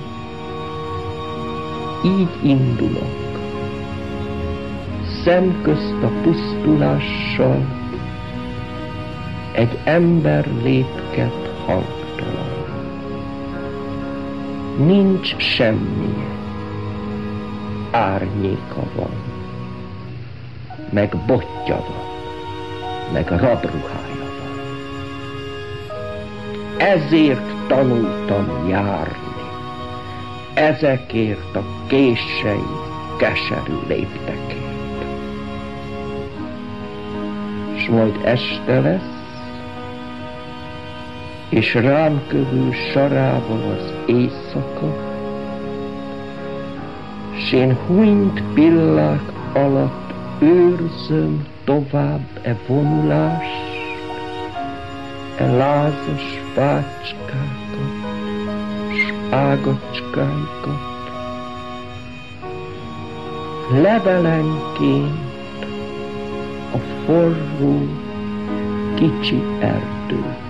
Így 2.04 2.30
indulok, 2.42 3.40
szemközt 5.24 6.04
a 6.04 6.12
pusztulással, 6.24 7.66
egy 9.52 9.78
ember 9.84 10.48
lépket 10.64 11.50
hangtalan. 11.66 12.64
Nincs 14.78 15.38
semmi, 15.38 16.16
árnyéka 17.92 18.84
van, 18.96 19.16
meg 20.90 21.16
botja 21.28 21.76
van, 21.76 22.05
meg 23.14 23.28
rabruhája 23.30 24.26
van. 24.40 24.60
Ezért 26.78 27.68
tanultam 27.68 28.68
járni, 28.70 29.24
ezekért 30.54 31.56
a 31.56 31.64
kései, 31.88 32.68
keserű 33.18 33.78
léptekért. 33.88 34.64
S 37.78 37.88
majd 37.90 38.20
este 38.24 38.80
lesz, 38.80 39.14
és 41.50 41.74
rám 41.74 42.22
kövül 42.28 42.74
sarával 42.74 43.78
az 43.78 43.94
éjszaka, 44.06 45.14
s 47.38 47.52
én 47.52 47.78
hunyt 47.88 48.44
pillák 48.54 49.32
alatt 49.54 50.14
őrzöm 50.40 51.55
tovább 51.66 52.40
e 52.42 52.56
vonulás, 52.68 53.46
e 55.38 55.52
lázas 55.52 56.42
fácskákat, 56.54 57.96
s 58.90 59.14
ágacskáikat. 59.30 60.94
Levelenként 63.82 65.66
a 66.74 66.78
forró, 67.06 67.88
kicsi 68.96 69.44
erdőt 69.60 70.46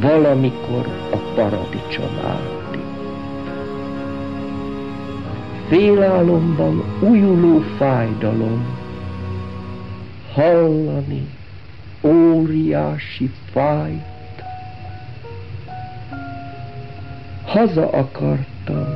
valamikor 0.00 0.86
a 1.10 1.16
paradicsom 1.34 2.18
állti. 2.24 2.61
Félálomban 5.72 6.82
újuló 7.00 7.58
fájdalom, 7.76 8.66
hallani 10.32 11.26
óriási 12.02 13.30
fájt. 13.52 14.42
Haza 17.44 17.90
akartam, 17.90 18.86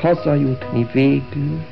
hazajutni 0.00 0.86
végül, 0.92 1.64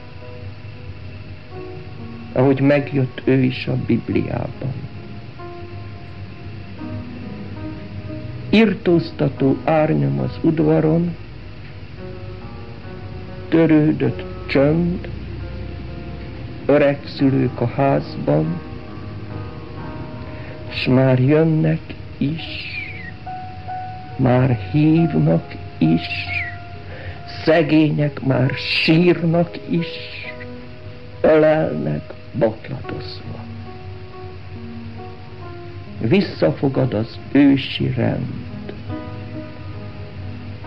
ahogy 2.32 2.60
megjött 2.60 3.22
ő 3.24 3.42
is 3.42 3.66
a 3.66 3.76
Bibliában. 3.86 4.72
irtóztató 8.50 9.56
árnyam 9.64 10.18
az 10.18 10.38
udvaron, 10.42 11.16
törődött 13.48 14.22
csönd, 14.46 15.08
öreg 16.66 16.98
szülők 17.16 17.60
a 17.60 17.66
házban, 17.66 18.60
s 20.68 20.86
már 20.86 21.18
jönnek 21.18 21.80
is, 22.18 22.42
már 24.16 24.58
hívnak 24.72 25.54
is, 25.78 26.08
szegények 27.44 28.20
már 28.20 28.50
sírnak 28.56 29.58
is, 29.68 29.86
ölelnek 31.20 32.12
botladozva. 32.32 33.44
Visszafogad 36.00 36.94
az 36.94 37.18
ősi 37.32 37.92
rend. 37.96 38.47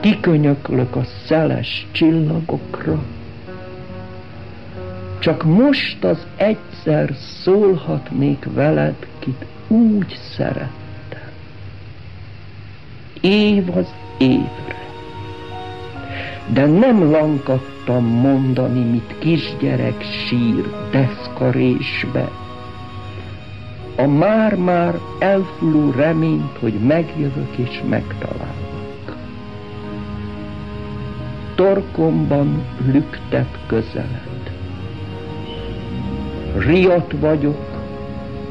Kikönyöklök 0.02 0.96
a 0.96 1.04
szeles 1.26 1.88
csillagokra, 1.92 3.04
csak 5.20 5.44
most 5.44 6.04
az 6.04 6.26
egyszer 6.36 7.14
szólhatnék 7.44 8.46
veled, 8.54 8.96
kit 9.20 9.46
úgy 9.68 10.18
szerettem. 10.36 11.32
Év 13.22 13.78
az 13.78 13.94
évre, 14.18 14.86
de 16.54 16.66
nem 16.66 17.12
lankadtam 17.12 18.06
mondani, 18.06 18.80
mit 18.80 19.16
kisgyerek 19.20 20.04
sír 20.04 20.70
deszkarésbe. 20.92 22.30
A 23.98 24.08
már-már 24.08 25.00
elfuló 25.20 25.92
reményt, 25.92 26.58
hogy 26.60 26.74
megjövök 26.74 27.58
és 27.58 27.82
megtalálok. 27.90 28.70
Torkomban 31.62 32.65
lüktet 32.91 33.58
közeled. 33.67 34.52
Riat 36.58 37.12
vagyok, 37.19 37.65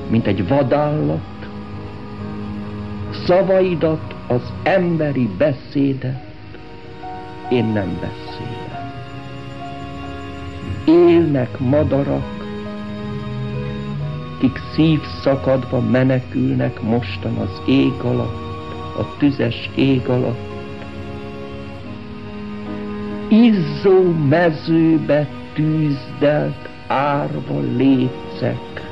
mint 0.09 0.27
egy 0.27 0.49
vadállat, 0.49 1.49
szavaidat, 3.27 4.15
az 4.27 4.53
emberi 4.63 5.29
beszédet 5.39 6.23
én 7.51 7.65
nem 7.65 7.99
beszélem. 8.01 8.93
Élnek 10.85 11.59
madarak, 11.59 12.47
kik 14.39 14.61
szívszakadva 14.75 15.81
menekülnek 15.81 16.83
mostan 16.83 17.37
az 17.37 17.63
ég 17.67 17.93
alatt, 18.03 18.73
a 18.99 19.17
tüzes 19.19 19.71
ég 19.75 20.09
alatt. 20.09 20.50
Izzó 23.31 24.13
mezőbe 24.29 25.29
tűzdelt 25.55 26.69
árva 26.87 27.61
lécek, 27.77 28.91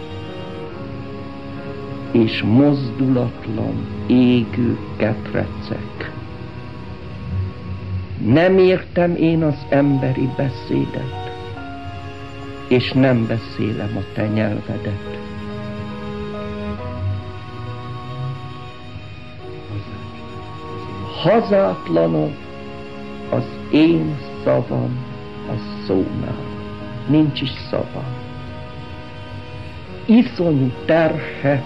és 2.13 2.43
mozdulatlan 2.43 3.87
égő 4.07 4.79
ketrecek. 4.97 6.13
Nem 8.25 8.59
értem 8.59 9.15
én 9.17 9.43
az 9.43 9.67
emberi 9.69 10.29
beszédet, 10.37 11.31
és 12.69 12.93
nem 12.93 13.27
beszélem 13.27 13.97
a 13.97 14.13
te 14.15 14.27
nyelvedet. 14.27 15.19
Hazátlanok 21.23 22.37
az 23.31 23.58
én 23.71 24.17
szavam 24.45 25.07
a 25.49 25.85
szónál. 25.87 26.47
Nincs 27.09 27.41
is 27.41 27.53
szavam. 27.71 28.17
Iszonyú 30.07 30.73
terhe 30.85 31.65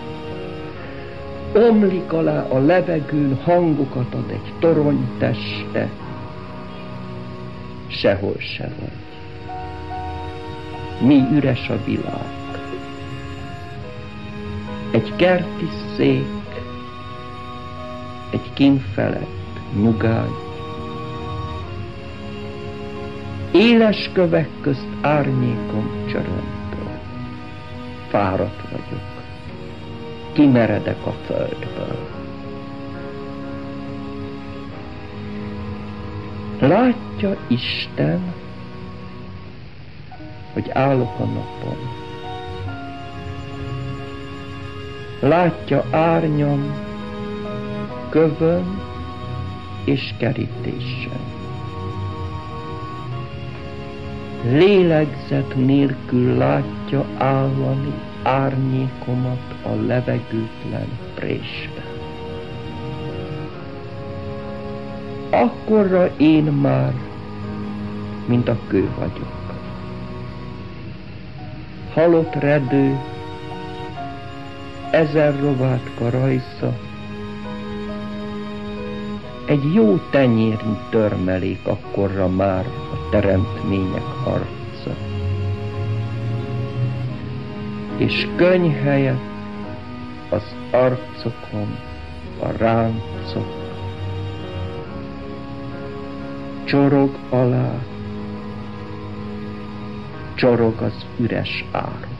omlik 1.54 2.12
alá 2.12 2.46
a 2.48 2.58
levegőn, 2.58 3.38
hangokat 3.44 4.14
ad 4.14 4.30
egy 4.30 4.52
torony 4.58 5.08
teste, 5.18 5.90
sehol 7.86 8.38
se 8.38 8.70
vagy. 8.80 9.00
Mi 11.06 11.26
üres 11.32 11.68
a 11.68 11.84
világ. 11.84 12.40
Egy 14.90 15.16
kerti 15.16 15.68
szék, 15.96 16.60
egy 18.30 18.52
kinfelett 18.52 19.60
nyugány. 19.82 20.51
Éles 23.52 24.10
kövek 24.12 24.48
közt 24.60 24.86
árnyékom 25.00 26.06
csörömpöl. 26.08 27.00
Fáradt 28.08 28.70
vagyok 28.70 29.12
kimeredek 30.32 31.06
a 31.06 31.10
földből. 31.10 32.08
Látja 36.58 37.36
Isten, 37.46 38.34
hogy 40.52 40.70
állok 40.70 41.18
a 41.18 41.24
napon. 41.24 41.78
Látja 45.20 45.84
árnyam, 45.90 46.74
kövön 48.10 48.80
és 49.84 50.14
kerítésen. 50.18 51.31
Lélegzet 54.44 55.54
nélkül 55.56 56.36
látja 56.36 57.04
állani 57.18 57.92
árnyékomat 58.22 59.54
a 59.62 59.74
levegőtlen 59.86 60.88
présbe. 61.14 61.84
Akkorra 65.30 66.10
én 66.16 66.44
már, 66.44 66.92
mint 68.26 68.48
a 68.48 68.58
kő 68.66 68.88
vagyok. 68.98 69.54
Halott 71.94 72.34
redő, 72.34 72.98
ezer 74.90 75.40
rovátka 75.40 76.10
rajsza, 76.10 76.78
egy 79.46 79.74
jó 79.74 79.96
tenyérnyi 80.10 80.78
törmelék 80.90 81.66
akkorra 81.66 82.28
már 82.28 82.81
teremtmények 83.12 84.26
arca. 84.26 84.96
és 88.02 88.28
könny 88.36 88.72
az 90.28 90.54
arcokon 90.70 91.78
a 92.40 92.50
ráncok. 92.56 93.60
Csorog 96.64 97.18
alá, 97.30 97.74
csorog 100.34 100.80
az 100.80 101.06
üres 101.18 101.64
ár. 101.70 102.11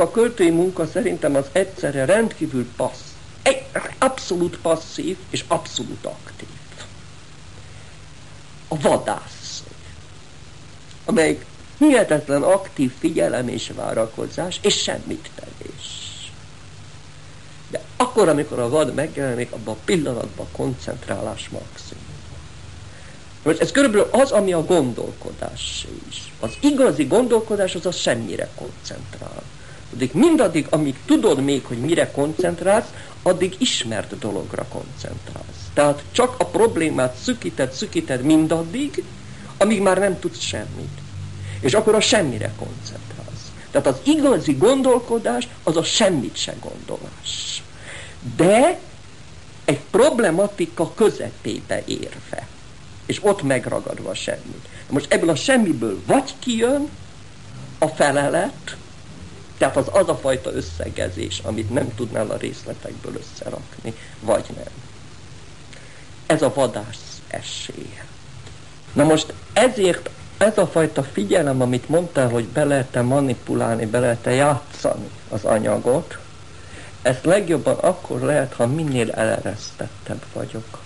A 0.00 0.10
költői 0.10 0.50
munka 0.50 0.86
szerintem 0.86 1.34
az 1.34 1.46
egyszerre 1.52 2.04
rendkívül 2.04 2.66
passz, 2.76 3.10
egy, 3.42 3.62
abszolút 3.98 4.58
passzív 4.58 5.16
és 5.30 5.44
abszolút 5.48 6.04
aktív. 6.06 6.48
A 8.68 8.80
vadász, 8.80 9.62
amelyik 11.04 11.44
hihetetlen 11.78 12.42
aktív 12.42 12.92
figyelem 12.98 13.48
és 13.48 13.72
várakozás, 13.74 14.58
és 14.62 14.82
semmit 14.82 15.30
tevés. 15.34 16.08
De 17.70 17.82
akkor, 17.96 18.28
amikor 18.28 18.58
a 18.58 18.68
vad 18.68 18.94
megjelenik, 18.94 19.52
abban 19.52 19.74
a 19.74 19.84
pillanatban 19.84 20.46
koncentrálás 20.52 21.48
maximum. 21.48 22.04
Most 23.42 23.60
ez 23.60 23.70
körülbelül 23.70 24.08
az, 24.10 24.30
ami 24.30 24.52
a 24.52 24.64
gondolkodás 24.64 25.86
is. 26.08 26.32
Az 26.40 26.50
igazi 26.60 27.04
gondolkodás 27.04 27.74
az 27.74 27.86
a 27.86 27.92
semmire 27.92 28.48
koncentrál. 28.54 29.42
Addig 29.94 30.10
mindaddig, 30.12 30.66
amíg 30.70 30.94
tudod 31.06 31.44
még, 31.44 31.64
hogy 31.64 31.78
mire 31.78 32.10
koncentrálsz, 32.10 32.88
addig 33.22 33.54
ismert 33.58 34.18
dologra 34.18 34.64
koncentrálsz. 34.68 35.68
Tehát 35.74 36.02
csak 36.12 36.34
a 36.38 36.44
problémát 36.44 37.16
szükíted, 37.22 37.72
szükíted 37.72 38.22
mindaddig, 38.22 39.04
amíg 39.56 39.80
már 39.80 39.98
nem 39.98 40.18
tudsz 40.18 40.40
semmit. 40.40 40.98
És 41.60 41.74
akkor 41.74 41.94
a 41.94 42.00
semmire 42.00 42.52
koncentrálsz. 42.58 43.50
Tehát 43.70 43.86
az 43.86 43.96
igazi 44.02 44.52
gondolkodás 44.52 45.48
az 45.62 45.76
a 45.76 45.84
semmit 45.84 46.36
se 46.36 46.54
gondolás. 46.60 47.62
De 48.36 48.78
egy 49.64 49.80
problematika 49.90 50.92
közepébe 50.94 51.82
érve. 51.84 52.46
És 53.06 53.18
ott 53.22 53.42
megragadva 53.42 54.14
semmit. 54.14 54.68
Most 54.88 55.12
ebből 55.12 55.28
a 55.28 55.34
semmiből 55.34 56.00
vagy 56.06 56.34
kijön 56.38 56.88
a 57.78 57.86
felelet, 57.86 58.76
tehát 59.60 59.76
az 59.76 59.86
az 59.92 60.08
a 60.08 60.16
fajta 60.16 60.52
összegezés, 60.52 61.40
amit 61.44 61.70
nem 61.70 61.94
tudnál 61.94 62.30
a 62.30 62.36
részletekből 62.36 63.12
összerakni, 63.18 63.94
vagy 64.20 64.44
nem. 64.56 64.72
ez 66.26 66.42
a 66.42 66.52
vadász 66.54 67.20
esélye. 67.28 68.04
Na 68.92 69.04
most 69.04 69.32
ezért 69.52 70.10
ez 70.38 70.58
a 70.58 70.66
fajta 70.66 71.02
figyelem, 71.02 71.60
amit 71.60 71.88
mondtál, 71.88 72.28
hogy 72.28 72.46
be 72.46 72.64
lehet 72.64 73.02
manipulálni, 73.02 73.86
be 73.86 73.98
lehet 73.98 74.26
játszani 74.26 75.10
az 75.28 75.44
anyagot, 75.44 76.18
ezt 77.02 77.24
legjobban 77.24 77.76
akkor 77.76 78.20
lehet, 78.20 78.52
ha 78.52 78.66
minél 78.66 79.10
eleresztettebb 79.10 80.24
vagyok. 80.32 80.78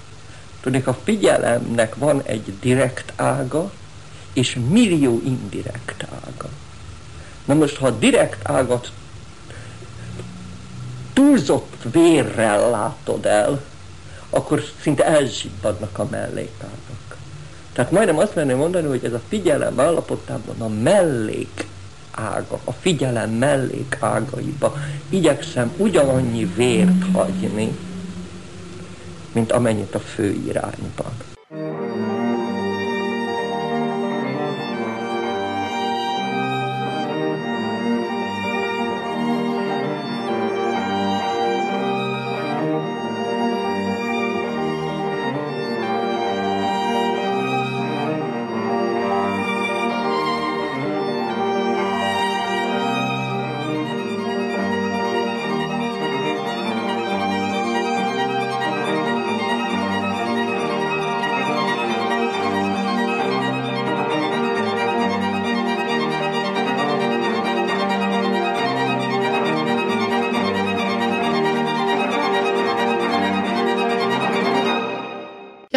Tudjuk, 0.61 0.87
a 0.87 0.99
figyelemnek 1.05 1.95
van 1.95 2.23
egy 2.23 2.55
direkt 2.61 3.13
ága, 3.17 3.73
és 4.33 4.59
millió 4.69 5.21
indirekt 5.25 6.07
ága. 6.27 6.49
Na 7.45 7.55
most, 7.55 7.77
ha 7.77 7.91
direkt 7.91 8.49
ágat 8.49 8.93
túlzott 11.13 11.77
vérrel 11.93 12.71
látod 12.71 13.27
el, 13.27 13.63
akkor 14.31 14.65
szinte 14.81 15.05
elzsibbadnak 15.05 15.99
a 15.99 16.07
mellékágak. 16.11 17.17
Tehát 17.73 17.91
majdnem 17.91 18.19
azt 18.19 18.35
merném 18.35 18.57
mondani, 18.57 18.87
hogy 18.87 19.05
ez 19.05 19.13
a 19.13 19.21
figyelem 19.29 19.81
állapotában 19.81 20.61
a 20.61 20.69
mellék 20.69 21.67
ága, 22.11 22.61
a 22.65 22.73
figyelem 22.73 23.31
mellék 23.31 23.97
ágaiba 24.01 24.77
igyekszem 25.09 25.73
ugyanannyi 25.77 26.45
vért 26.45 27.05
hagyni, 27.13 27.79
mint 29.33 29.53
amennyit 29.53 29.95
a 29.95 30.01
fő 30.01 30.31
irányban. 30.47 31.34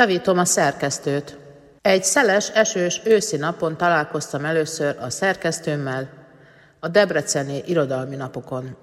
Javítom 0.08 0.38
a 0.38 0.45
szerkesztőt. 0.45 1.38
Egy 1.82 2.03
szeles, 2.03 2.49
esős 2.49 3.01
őszi 3.03 3.38
napon 3.38 3.78
találkoztam 3.78 4.45
először 4.45 4.97
a 5.01 5.10
szerkesztőmmel 5.10 6.10
a 6.80 6.88
Debreceni 6.88 7.64
irodalmi 7.66 8.16
napokon. 8.16 8.76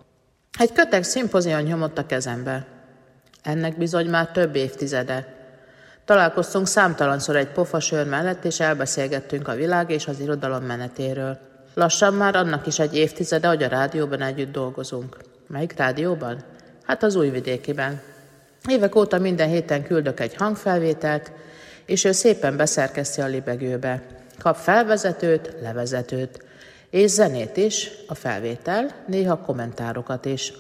Egy 0.59 0.73
kötek 0.73 1.03
szimpozion 1.03 1.63
nyomott 1.63 1.99
a 1.99 2.07
kezembe. 2.07 2.67
Ennek 3.43 3.79
bizony 3.79 4.07
már 4.07 4.31
több 4.31 4.55
évtizede. 4.55 5.27
Találkoztunk 6.05 6.67
számtalanszor 6.67 7.37
egy 7.37 7.49
pofasör 7.49 8.07
mellett, 8.07 8.45
és 8.45 8.61
elbeszélgettünk 8.61 9.49
a 9.49 9.55
világ 9.55 9.91
és 9.91 10.07
az 10.07 10.21
irodalom 10.21 10.63
menetéről. 10.65 11.39
Lassan 11.75 12.15
már 12.15 12.37
annak 12.37 12.67
is 12.67 12.79
egy 12.79 12.97
évtizede, 12.97 13.49
hogy 13.49 13.63
a 13.63 13.69
rádióban 13.69 14.23
együtt 14.23 14.53
dolgozunk. 14.53 15.17
Melyik 15.49 15.77
rádióban? 15.77 16.45
Hát 16.83 17.03
az 17.03 17.15
újvidékiben. 17.15 18.01
Évek 18.69 18.95
óta 18.95 19.19
minden 19.19 19.49
héten 19.49 19.83
küldök 19.83 20.21
egy 20.21 20.35
hangfelvételt, 20.35 21.33
és 21.87 22.05
ő 22.05 22.13
szépen 22.13 22.57
beszerkeszti 22.57 23.21
a 23.21 23.27
libegőbe. 23.27 24.03
Kap 24.39 24.57
felvezetőt, 24.57 25.57
levezetőt, 25.63 26.45
és 26.91 27.11
zenét 27.11 27.57
is, 27.57 27.91
a 28.07 28.15
felvétel, 28.15 29.05
néha 29.07 29.39
kommentárokat 29.39 30.25
is. 30.25 30.53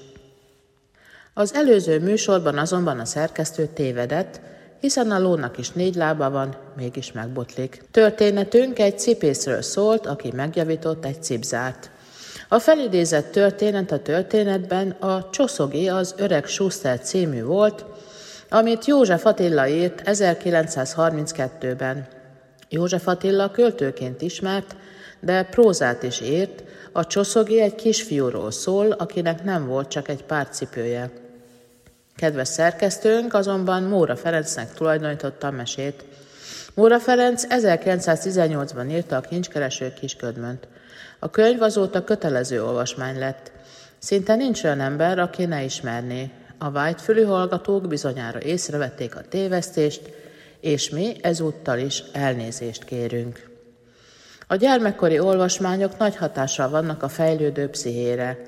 Az 1.35 1.55
előző 1.55 2.01
műsorban 2.01 2.59
azonban 2.59 2.99
a 2.99 3.05
szerkesztő 3.05 3.67
tévedett, 3.67 4.41
hiszen 4.81 5.11
a 5.11 5.19
lónak 5.19 5.59
is 5.59 5.71
négy 5.71 5.95
lába 5.95 6.31
van, 6.31 6.57
mégis 6.77 7.13
megbotlik. 7.13 7.83
Történetünk 7.91 8.79
egy 8.79 8.99
cipészről 8.99 9.63
szólt, 9.63 10.07
aki 10.07 10.33
megjavított 10.35 11.05
egy 11.05 11.23
cipzárt. 11.23 11.91
A 12.55 12.59
felidézett 12.59 13.33
történet 13.33 13.93
a 13.93 13.99
történetben 13.99 14.91
a 14.91 15.31
Csoszogi 15.31 15.89
az 15.89 16.15
Öreg 16.17 16.47
Schuster 16.47 17.01
című 17.01 17.43
volt, 17.43 17.85
amit 18.49 18.85
József 18.85 19.27
Attila 19.27 19.69
írt 19.69 20.03
1932-ben. 20.05 22.07
József 22.69 23.07
Attila 23.07 23.51
költőként 23.51 24.23
ismert, 24.23 24.77
de 25.21 25.43
prózát 25.43 26.03
is 26.03 26.21
írt, 26.21 26.63
a 26.93 27.07
Csoszogi 27.07 27.61
egy 27.61 27.75
kisfiúról 27.75 28.51
szól, 28.51 28.91
akinek 28.91 29.45
nem 29.45 29.67
volt 29.67 29.89
csak 29.89 30.09
egy 30.09 30.25
pár 30.25 30.49
cipője. 30.49 31.11
Kedves 32.17 32.49
szerkesztőnk 32.49 33.35
azonban 33.35 33.83
Móra 33.83 34.17
Ferencnek 34.17 34.75
tulajdonította 34.75 35.47
a 35.47 35.51
mesét. 35.51 36.05
Móra 36.75 37.01
Ferenc 37.01 37.45
1918-ban 37.49 38.91
írta 38.91 39.17
a 39.17 39.21
kincskereső 39.21 39.93
kisködmönt. 40.01 40.69
A 41.25 41.31
könyv 41.31 41.62
azóta 41.62 42.05
kötelező 42.05 42.64
olvasmány 42.64 43.18
lett. 43.18 43.53
Szinte 43.99 44.35
nincs 44.35 44.64
olyan 44.64 44.81
ember, 44.81 45.18
aki 45.18 45.45
ne 45.45 45.62
ismerné. 45.62 46.31
A 46.59 46.70
vágyfülű 46.70 47.22
hallgatók 47.22 47.89
bizonyára 47.89 48.41
észrevették 48.41 49.16
a 49.16 49.20
tévesztést, 49.29 50.11
és 50.61 50.91
mi 50.91 51.16
ezúttal 51.20 51.79
is 51.79 52.03
elnézést 52.12 52.85
kérünk. 52.85 53.49
A 54.47 54.57
gyermekkori 54.57 55.18
olvasmányok 55.18 55.99
nagy 55.99 56.16
hatással 56.16 56.68
vannak 56.68 57.03
a 57.03 57.09
fejlődő 57.09 57.68
pszichére. 57.68 58.39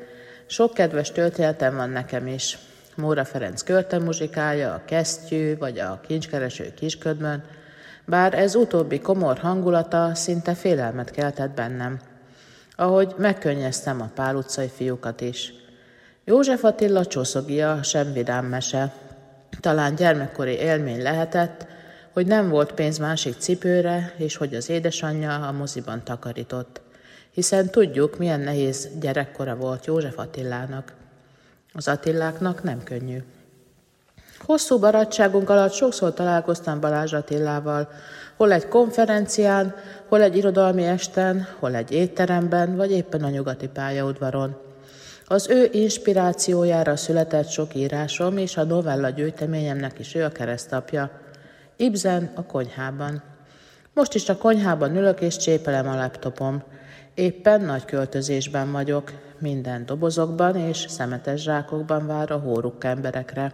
Sok 0.46 0.74
kedves 0.74 1.10
történetem 1.12 1.76
van 1.76 1.90
nekem 1.90 2.26
is. 2.26 2.58
Móra 2.94 3.24
Ferenc 3.24 3.62
költemuzsikája, 3.62 4.72
a 4.72 4.82
kesztyű 4.84 5.56
vagy 5.56 5.78
a 5.78 6.00
kincskereső 6.06 6.74
kisködmön, 6.74 7.44
bár 8.04 8.34
ez 8.34 8.54
utóbbi 8.54 9.00
komor 9.00 9.38
hangulata 9.38 10.14
szinte 10.14 10.54
félelmet 10.54 11.10
keltett 11.10 11.50
bennem. 11.50 12.00
Ahogy 12.76 13.14
megkönnyeztem 13.16 14.00
a 14.00 14.10
pál 14.14 14.36
utcai 14.36 14.68
fiúkat 14.68 15.20
is– 15.20 15.52
József 16.28 16.64
Attila 16.64 17.06
csoszogia 17.06 17.82
sem 17.82 18.12
vidám 18.12 18.44
mese. 18.44 18.92
Talán 19.60 19.94
gyermekkori 19.94 20.50
élmény 20.50 21.02
lehetett, 21.02 21.66
hogy 22.12 22.26
nem 22.26 22.48
volt 22.48 22.72
pénz 22.72 22.98
másik 22.98 23.34
cipőre, 23.38 24.14
és 24.16 24.36
hogy 24.36 24.54
az 24.54 24.68
édesanyja 24.68 25.34
a 25.34 25.52
moziban 25.52 26.04
takarított. 26.04 26.80
Hiszen 27.30 27.70
tudjuk, 27.70 28.18
milyen 28.18 28.40
nehéz 28.40 28.88
gyerekkora 29.00 29.56
volt 29.56 29.86
József 29.86 30.18
Attilának. 30.18 30.92
Az 31.72 31.88
Attiláknak 31.88 32.62
nem 32.62 32.82
könnyű. 32.82 33.22
Hosszú 34.38 34.78
barátságunk 34.78 35.50
alatt 35.50 35.72
sokszor 35.72 36.14
találkoztam 36.14 36.80
Balázs 36.80 37.12
Attilával, 37.12 37.88
hol 38.36 38.52
egy 38.52 38.68
konferencián, 38.68 39.74
hol 40.08 40.22
egy 40.22 40.36
irodalmi 40.36 40.84
esten, 40.84 41.46
hol 41.58 41.74
egy 41.74 41.92
étteremben, 41.92 42.76
vagy 42.76 42.90
éppen 42.90 43.22
a 43.22 43.28
nyugati 43.28 43.68
pályaudvaron. 43.68 44.56
Az 45.26 45.48
ő 45.48 45.68
inspirációjára 45.72 46.96
született 46.96 47.48
sok 47.48 47.74
írásom, 47.74 48.36
és 48.36 48.56
a 48.56 48.64
novella 48.64 49.10
gyűjteményemnek 49.10 49.98
is 49.98 50.14
ő 50.14 50.24
a 50.24 50.28
keresztapja. 50.28 51.10
Ibzen 51.76 52.30
a 52.34 52.42
konyhában. 52.42 53.22
Most 53.92 54.14
is 54.14 54.28
a 54.28 54.36
konyhában 54.36 54.96
ülök 54.96 55.20
és 55.20 55.36
csépelem 55.36 55.88
a 55.88 55.94
laptopom. 55.94 56.62
Éppen 57.14 57.60
nagy 57.60 57.84
költözésben 57.84 58.72
vagyok, 58.72 59.12
minden 59.38 59.86
dobozokban 59.86 60.56
és 60.56 60.84
szemetes 60.88 61.42
zsákokban 61.42 62.06
vár 62.06 62.30
a 62.30 62.38
hóruk 62.38 62.84
emberekre. 62.84 63.52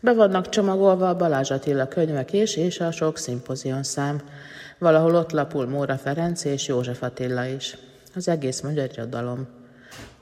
Be 0.00 0.12
vannak 0.12 0.48
csomagolva 0.48 1.08
a 1.08 1.16
Balázs 1.16 1.50
Attila 1.50 1.88
könyvek 1.88 2.32
is, 2.32 2.56
és 2.56 2.80
a 2.80 2.90
sok 2.90 3.18
szimpozion 3.18 3.82
szám. 3.82 4.20
Valahol 4.78 5.14
ott 5.14 5.30
lapul 5.30 5.66
Móra 5.66 5.96
Ferenc 5.96 6.44
és 6.44 6.66
József 6.66 7.02
Attila 7.02 7.44
is. 7.44 7.76
Az 8.14 8.28
egész 8.28 8.60
magyar 8.60 8.88
irodalom. 8.92 9.46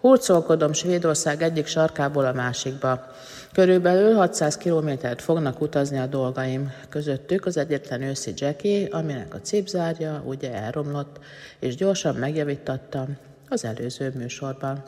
Hurcolkodom 0.01 0.73
Svédország 0.73 1.43
egyik 1.43 1.67
sarkából 1.67 2.25
a 2.25 2.33
másikba. 2.33 3.07
Körülbelül 3.53 4.15
600 4.15 4.57
kilométert 4.57 5.23
fognak 5.23 5.61
utazni 5.61 5.99
a 5.99 6.07
dolgaim. 6.07 6.73
Közöttük 6.89 7.47
az 7.47 7.57
egyetlen 7.57 8.03
őszi 8.03 8.33
Jackie, 8.37 8.89
aminek 8.91 9.35
a 9.35 9.41
cipzárja 9.41 10.23
ugye 10.27 10.55
elromlott, 10.55 11.19
és 11.59 11.75
gyorsan 11.75 12.15
megjavítattam 12.15 13.17
az 13.49 13.65
előző 13.65 14.13
műsorban. 14.17 14.83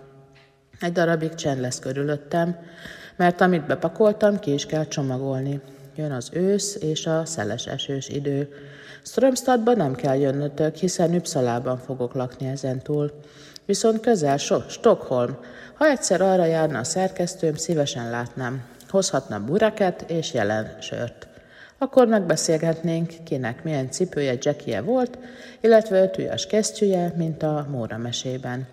Egy 0.80 0.92
darabig 0.92 1.34
csend 1.34 1.60
lesz 1.60 1.78
körülöttem, 1.78 2.56
mert 3.16 3.40
amit 3.40 3.66
bepakoltam, 3.66 4.38
ki 4.38 4.52
is 4.52 4.66
kell 4.66 4.86
csomagolni. 4.86 5.60
Jön 5.96 6.12
az 6.12 6.30
ősz 6.32 6.76
és 6.80 7.06
a 7.06 7.24
szeles 7.24 7.66
esős 7.66 8.08
idő. 8.08 8.48
Strömstadba 9.02 9.74
nem 9.74 9.94
kell 9.94 10.16
jönnötök, 10.16 10.74
hiszen 10.74 11.14
Üpszalában 11.14 11.78
fogok 11.78 12.14
lakni 12.14 12.48
ezentúl. 12.48 13.12
Viszont 13.64 14.00
közel 14.00 14.36
so- 14.36 14.70
Stockholm. 14.70 15.38
Ha 15.74 15.86
egyszer 15.86 16.20
arra 16.20 16.44
járna 16.44 16.78
a 16.78 16.84
szerkesztőm, 16.84 17.54
szívesen 17.54 18.10
látnám. 18.10 18.62
Hozhatna 18.88 19.44
bureket 19.44 20.04
és 20.10 20.32
jelen 20.32 20.76
sört. 20.80 21.28
Akkor 21.78 22.06
megbeszélhetnénk, 22.06 23.12
kinek 23.24 23.64
milyen 23.64 23.90
cipője, 23.90 24.36
Jackie 24.40 24.80
volt, 24.80 25.18
illetve 25.60 26.02
ötűjas 26.02 26.46
kesztyűje, 26.46 27.12
mint 27.16 27.42
a 27.42 27.66
Móra 27.70 27.96
mesében. 27.96 28.66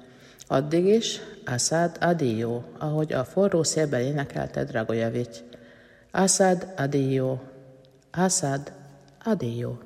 Addig 0.48 0.86
is 0.86 1.20
Asad 1.46 1.98
Adio, 2.00 2.62
ahogy 2.78 3.14
a 3.14 3.24
forró 3.24 3.64
szélben 3.64 4.02
énekelte 4.02 4.64
Dragojevics. 4.64 5.38
Asad 6.12 6.68
Adio, 6.78 7.38
Asad 8.12 8.72
Adio. 9.24 9.85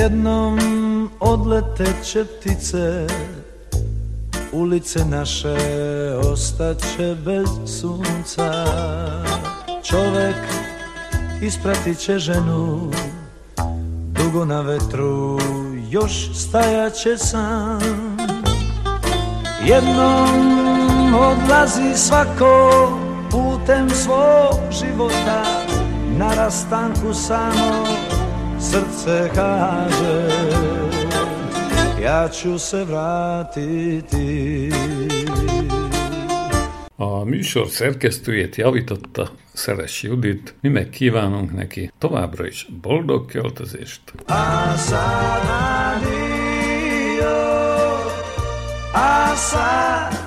Jednom 0.00 0.58
odleteće 1.20 2.24
ptice 2.24 3.06
Ulice 4.52 5.04
naše 5.04 5.56
ostaće 6.32 7.16
bez 7.24 7.48
sunca. 7.80 8.64
Čovek 9.84 10.36
ispratit 11.42 11.98
će 11.98 12.18
ženu 12.18 12.90
Dugo 14.12 14.44
na 14.44 14.60
vetru 14.60 15.38
još 15.90 16.38
stajaće 16.38 17.16
sam. 17.16 18.16
Jednom 19.66 21.14
odlazi 21.14 21.96
svako 21.96 22.88
putem 23.30 23.90
svog 23.90 24.60
života 24.70 25.44
Na 26.18 26.34
rastanku 26.34 27.14
samo 27.14 28.09
srce 28.60 29.30
kaže 29.34 30.28
Ja 32.02 32.28
ću 32.28 32.58
se 32.58 32.84
vratiti 32.84 34.70
A 36.96 37.24
műsor 37.24 37.68
szerkesztőjét 37.68 38.56
javította 38.56 39.30
Szeres 39.52 40.02
Judit, 40.02 40.54
mi 40.60 40.68
meg 40.68 40.88
kívánunk 40.90 41.52
neki 41.52 41.92
továbbra 41.98 42.46
is 42.46 42.66
boldog 42.82 43.30
költözést. 43.30 44.00
Assad 48.92 50.19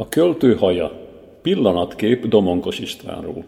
A 0.00 0.08
költő 0.08 0.54
haja. 0.54 1.08
Pillanatkép 1.42 2.26
Domonkos 2.26 2.78
Istvánról. 2.78 3.44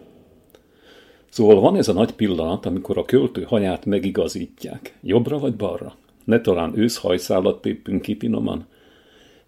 Szóval 1.29 1.59
van 1.59 1.75
ez 1.75 1.87
a 1.87 1.93
nagy 1.93 2.11
pillanat, 2.11 2.65
amikor 2.65 2.97
a 2.97 3.05
költő 3.05 3.43
haját 3.43 3.85
megigazítják. 3.85 4.97
Jobbra 5.01 5.39
vagy 5.39 5.55
balra? 5.55 5.95
Ne 6.23 6.41
talán 6.41 6.77
őszhajszálat 6.77 7.61
tépünk 7.61 8.01
ki 8.01 8.17
finoman? 8.17 8.65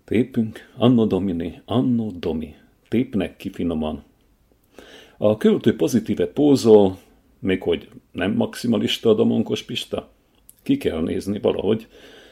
Tépünk, 0.06 0.72
anno 0.78 1.06
domini, 1.06 1.62
anno 1.66 2.12
domi. 2.20 2.56
Tépnek 2.90 3.38
ki 3.38 3.50
finoman. 3.50 4.04
A 5.18 5.38
költő 5.38 5.76
pozitíve 5.76 6.28
pózol, 6.28 6.98
még 7.40 7.62
hogy 7.62 7.90
nem 8.12 8.32
maximalista 8.32 9.10
a 9.10 9.14
Domonkos 9.14 9.64
Pista? 9.64 10.10
Ki 10.64 10.78
kell 10.78 11.02
nézni 11.02 11.40
valahogy. 11.40 11.88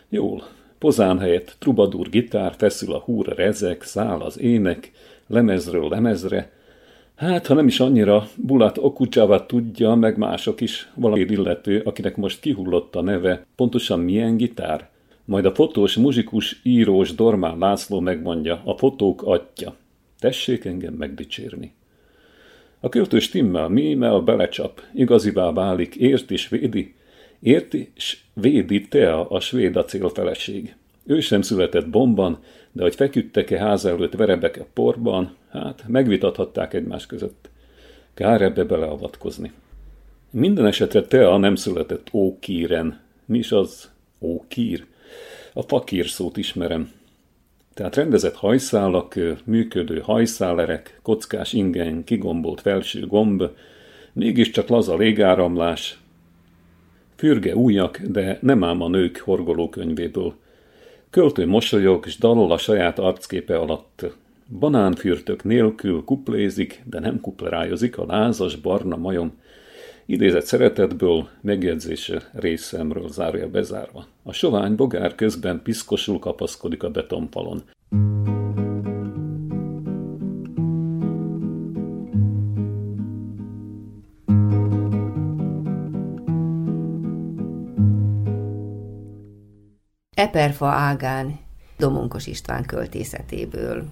Jól, 0.10 0.44
pozán 0.84 1.20
helyett 1.20 1.56
trubadur 1.60 2.10
gitár, 2.10 2.54
feszül 2.58 2.94
a 2.94 3.00
húr 3.00 3.26
rezek, 3.36 3.84
száll 3.84 4.20
az 4.20 4.40
ének, 4.40 4.92
lemezről 5.28 5.90
lemezre. 5.90 6.52
Hát, 7.16 7.48
ha 7.48 7.54
nem 7.54 7.68
is 7.68 7.80
annyira, 7.80 8.28
Bulat 8.36 8.78
Okucsava 8.78 9.46
tudja, 9.46 9.96
meg 9.96 10.18
mások 10.18 10.62
is, 10.62 10.92
valami 10.96 11.20
illető, 11.20 11.82
akinek 11.86 12.16
most 12.16 12.40
kihullott 12.40 12.96
a 12.96 13.02
neve, 13.02 13.46
pontosan 13.56 14.00
milyen 14.00 14.38
gitár? 14.38 14.90
Majd 15.26 15.46
a 15.46 15.54
fotós, 15.54 15.96
muzsikus, 15.96 16.60
írós 16.64 17.16
Dormán 17.16 17.58
László 17.58 18.00
megmondja, 18.00 18.62
a 18.66 18.78
fotók 18.78 19.22
atya. 19.26 19.76
Tessék 20.20 20.66
engem 20.66 20.94
megdicsérni. 20.94 21.74
A 22.80 22.90
költő 22.90 23.20
stimmel, 23.20 23.68
mímel, 23.68 24.20
belecsap, 24.20 24.82
igazivá 24.94 25.52
válik, 25.52 25.96
ért 25.96 26.32
és 26.32 26.50
védi, 26.50 26.96
érti 27.44 27.92
és 27.96 28.18
védi 28.34 28.82
Tea, 28.82 29.30
a 29.30 29.40
svéd 29.40 29.76
acél 29.76 30.10
feleség. 30.10 30.76
Ő 31.06 31.20
sem 31.20 31.42
született 31.42 31.90
bomban, 31.90 32.40
de 32.72 32.82
hogy 32.82 32.96
feküdtek-e 32.96 33.60
ház 33.60 33.86
előtt 33.86 34.14
verebek 34.14 34.58
a 34.60 34.66
porban, 34.74 35.36
hát 35.50 35.84
megvitathatták 35.88 36.74
egymás 36.74 37.06
között. 37.06 37.50
Kár 38.14 38.42
ebbe 38.42 38.64
beleavatkozni. 38.64 39.52
Minden 40.30 40.66
esetre 40.66 41.02
Tea 41.02 41.38
nem 41.38 41.56
született 41.56 42.08
Ókíren. 42.14 43.00
Mi 43.26 43.38
is 43.38 43.52
az 43.52 43.92
Ókír? 44.20 44.86
A 45.54 45.62
fakír 45.62 46.08
szót 46.08 46.38
ismerem. 46.38 46.92
Tehát 47.74 47.96
rendezett 47.96 48.36
hajszálak, 48.36 49.16
működő 49.44 50.00
hajszálerek, 50.00 51.00
kockás 51.02 51.54
ingen, 51.54 52.04
kigombolt 52.04 52.62
felső 52.62 53.08
gomb, 53.08 53.44
mégiscsak 54.14 54.68
laza 54.68 54.98
légáramlás, 54.98 56.03
fürge 57.24 57.56
újak, 57.56 58.00
de 58.02 58.38
nem 58.42 58.64
ám 58.64 58.82
a 58.82 58.88
nők 58.88 59.18
horgolókönyvéből. 59.18 60.34
Költő 61.10 61.48
mosolyog, 61.48 62.06
s 62.06 62.18
dalol 62.18 62.52
a 62.52 62.58
saját 62.58 63.00
arcképe 63.00 63.58
alatt. 63.58 64.06
Banánfürtök 64.60 65.44
nélkül 65.44 66.04
kuplézik, 66.04 66.82
de 66.86 67.00
nem 67.00 67.22
kuplerájozik 67.22 67.98
a 67.98 68.06
lázas 68.06 68.56
barna 68.56 68.98
majom. 68.98 69.32
Idézett 70.06 70.46
szeretetből, 70.46 71.28
megjegyzése 71.42 72.30
részemről 72.34 73.10
zárja 73.10 73.50
bezárva. 73.50 74.06
A 74.24 74.34
sovány 74.34 74.76
bogár 74.76 75.16
közben 75.16 75.62
piszkosul 75.64 76.20
kapaszkodik 76.20 76.84
a 76.84 76.90
betonfalon. 76.90 77.64
Eperfa 90.24 90.68
ágán 90.68 91.40
Domonkos 91.78 92.28
István 92.28 92.66
költészetéből. 92.66 93.86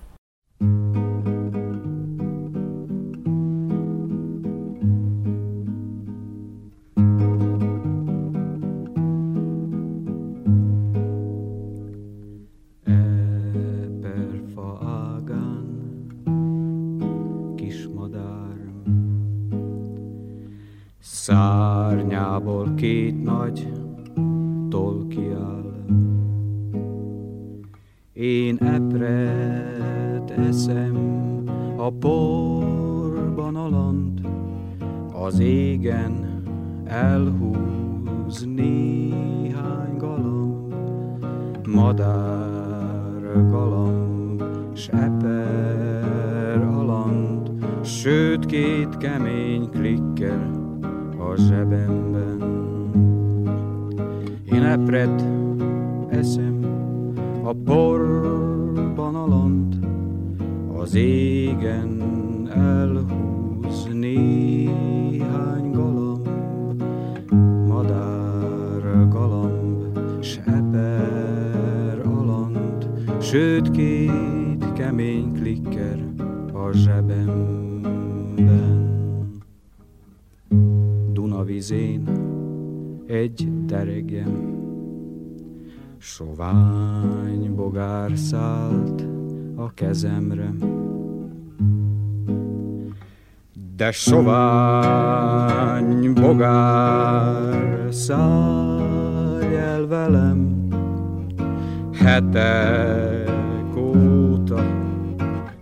Szárnyából 21.00 22.74
két 22.76 23.24
nagy 23.24 23.81
porban 32.02 33.56
alant 33.56 34.22
Az 35.14 35.40
égen 35.40 36.44
elhúz 36.86 38.46
néhány 38.56 39.98
galamb 39.98 40.74
Madár 41.68 43.48
galamb, 43.50 44.44
s 44.74 44.88
eper 44.88 46.62
alant 46.62 47.52
Sőt, 47.84 48.46
két 48.46 48.98
kemény 48.98 49.70
klikkel 49.70 50.52
a 51.18 51.36
zsebemben. 51.36 52.42
Én 54.52 54.64
epret 54.64 55.31
sőt 73.32 73.72
két 73.72 74.74
kemény 74.74 75.32
klikker 75.32 76.00
a 76.54 76.72
zsebemben. 76.72 77.82
Dunavizén 81.12 82.10
egy 83.08 83.66
deregem, 83.66 84.60
sovány 85.98 87.56
bogár 87.56 88.12
szállt 88.18 89.08
a 89.56 89.74
kezemre. 89.74 90.52
De 93.76 93.92
sovány 93.92 95.34
bogár 96.14 97.94
szállj 97.94 99.56
el 99.56 99.88
velem, 99.88 100.68
hetek 101.92 103.11
óta 103.11 103.11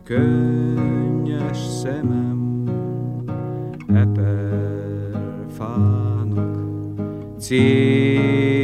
könnyes 0.09 1.57
szemem, 1.57 2.63
eper 3.87 5.45
fának 5.57 6.57
círna 7.37 8.55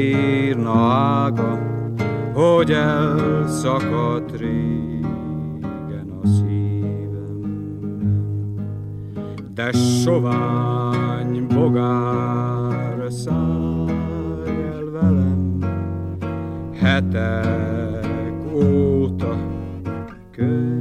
ága, 0.92 1.60
hogy 2.34 2.72
elszakadt 2.72 4.38
régen 4.38 6.20
a 6.24 6.28
szívemben. 6.28 7.76
De 9.54 9.72
sovány 9.72 11.48
bogár 11.48 13.06
szállj 13.10 13.92
el 14.74 14.84
velem, 14.92 15.58
hetek 16.72 18.34
óta 18.54 19.36
könnyes 20.32 20.75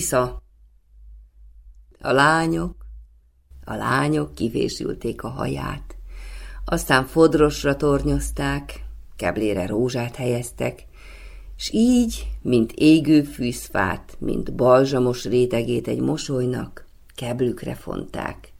Tisza. 0.00 0.42
A 2.00 2.12
lányok, 2.12 2.76
a 3.64 3.74
lányok 3.74 4.34
kivésülték 4.34 5.22
a 5.22 5.28
haját, 5.28 5.96
aztán 6.64 7.06
fodrosra 7.06 7.76
tornyozták, 7.76 8.84
keblére 9.16 9.66
rózsát 9.66 10.16
helyeztek, 10.16 10.86
s 11.56 11.70
így, 11.72 12.26
mint 12.42 12.72
égő 12.72 13.22
fűzfát, 13.22 14.16
mint 14.18 14.54
balzsamos 14.54 15.24
rétegét 15.24 15.88
egy 15.88 16.00
mosolynak, 16.00 16.86
keblükre 17.14 17.74
fonták. 17.74 18.52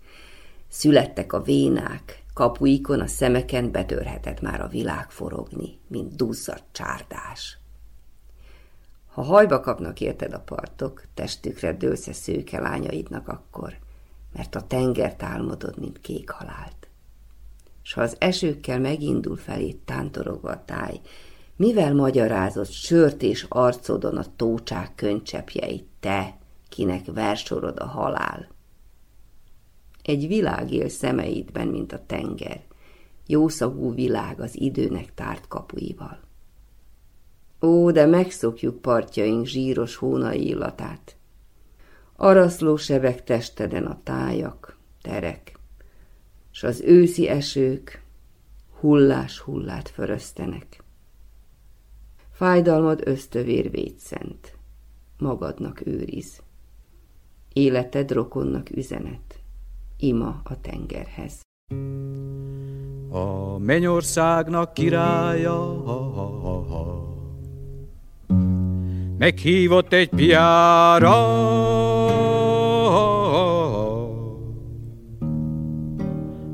Születtek 0.68 1.32
a 1.32 1.43
vénák, 1.43 2.22
kapuikon 2.34 3.01
a 3.01 3.07
szemeken 3.07 3.70
betörhetett 3.70 4.41
már 4.41 4.61
a 4.61 4.68
világ 4.68 5.11
forogni, 5.11 5.78
mint 5.88 6.16
duzzadt 6.16 6.64
csárdás. 6.72 7.60
Ha 9.21 9.27
hajba 9.27 9.61
kapnak 9.61 10.01
érted 10.01 10.33
a 10.33 10.41
partok, 10.41 11.03
testükre 11.14 11.73
dőlsz 11.73 12.14
szőke 12.14 12.61
lányaidnak 12.61 13.29
akkor, 13.29 13.79
mert 14.33 14.55
a 14.55 14.66
tengert 14.66 15.23
álmodod, 15.23 15.79
mint 15.79 16.01
kék 16.01 16.31
halált. 16.31 16.89
S 17.83 17.93
ha 17.93 18.01
az 18.01 18.16
esőkkel 18.18 18.81
megindul 18.81 19.37
felé 19.37 19.73
tántorogva 19.73 20.51
a 20.51 20.64
táj, 20.64 21.01
mivel 21.57 21.95
magyarázott 21.95 22.71
sört 22.71 23.23
és 23.23 23.47
arcodon 23.49 24.16
a 24.16 24.37
tócsák 24.37 24.95
könycsepjeit, 24.95 25.87
te, 26.01 26.39
kinek 26.68 27.05
versorod 27.12 27.79
a 27.79 27.87
halál? 27.87 28.49
Egy 30.03 30.27
világ 30.27 30.73
él 30.73 30.89
szemeidben, 30.89 31.68
mint 31.68 31.93
a 31.93 32.07
tenger, 32.07 32.61
jószagú 33.27 33.95
világ 33.95 34.41
az 34.41 34.61
időnek 34.61 35.14
tárt 35.14 35.49
kapuival. 35.49 36.30
Ó, 37.63 37.91
de 37.91 38.07
megszokjuk 38.07 38.81
partjaink 38.81 39.47
zsíros 39.47 39.97
hónai 39.97 40.47
illatát. 40.47 41.17
Araszló 42.17 42.77
sebek 42.77 43.25
testeden 43.25 43.87
a 43.87 44.01
tájak, 44.03 44.79
terek, 45.03 45.59
s 46.51 46.63
az 46.63 46.81
őszi 46.81 47.29
esők 47.29 48.05
hullás 48.81 49.39
hullát 49.39 49.89
föröztenek. 49.89 50.83
Fájdalmad 52.33 53.01
ösztövér 53.05 53.71
védszent, 53.71 54.57
magadnak 55.19 55.87
őriz. 55.87 56.43
Életed 57.53 58.11
rokonnak 58.11 58.71
üzenet, 58.71 59.39
ima 59.97 60.41
a 60.45 60.61
tengerhez. 60.61 61.41
A 63.11 63.59
mennyországnak 63.59 64.75
királya, 64.75 65.83
ha, 65.85 65.99
ha. 65.99 66.39
Meghívott 69.21 69.93
egy 69.93 70.09
piára. 70.09 71.16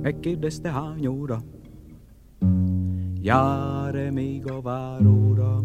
Megkérdezte 0.03 0.71
hány 0.71 1.07
óra, 1.07 1.39
jár-e 3.21 4.11
még 4.11 4.51
a 4.51 4.61
váróra. 4.61 5.61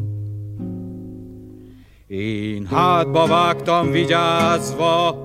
Én 2.08 2.66
hátba 2.66 3.28
vágtam 3.28 3.92
vigyázva. 3.92 5.16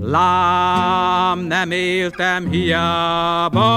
Lám, 0.00 1.38
nem 1.38 1.70
éltem 1.70 2.48
hiába. 2.50 3.70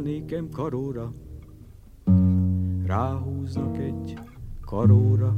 Kell 0.00 0.48
karóra, 0.52 1.12
ráhúznak 2.86 3.78
egy 3.78 4.18
karóra. 4.64 5.36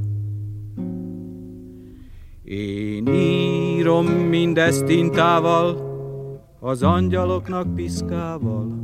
Én 2.44 3.06
írom 3.06 4.06
mindezt 4.06 4.84
tintával, 4.84 5.90
az 6.60 6.82
angyaloknak 6.82 7.74
piszkával. 7.74 8.80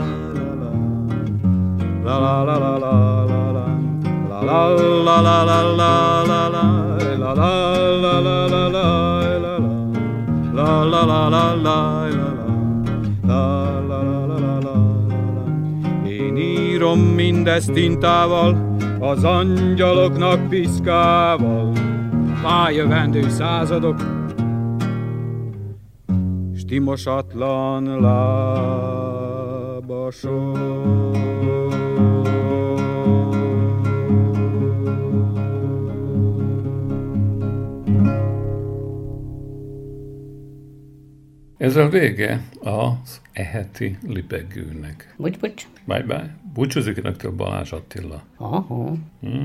Én 16.07 16.37
írom 16.37 16.99
mindezt 16.99 17.71
tintával, 17.71 18.77
az 18.99 19.23
angyaloknak 19.23 20.49
piszkával 20.49 21.86
pályövendő 22.41 23.29
századok, 23.29 24.01
stimosatlan 26.55 28.01
lábasok. 28.01 29.47
Ez 41.57 41.75
a 41.75 41.89
vége 41.89 42.41
az 42.59 43.21
eheti 43.33 43.97
libegőnek. 44.07 45.15
Bocs, 45.17 45.39
bocs. 45.39 45.67
Bye 45.85 46.03
bye. 46.03 46.35
Búcsúzik 46.53 46.97
önöktől 46.97 47.31
Balázs 47.31 47.71
Attila. 47.71 48.23
Aha. 48.37 48.93
Hm? 49.21 49.43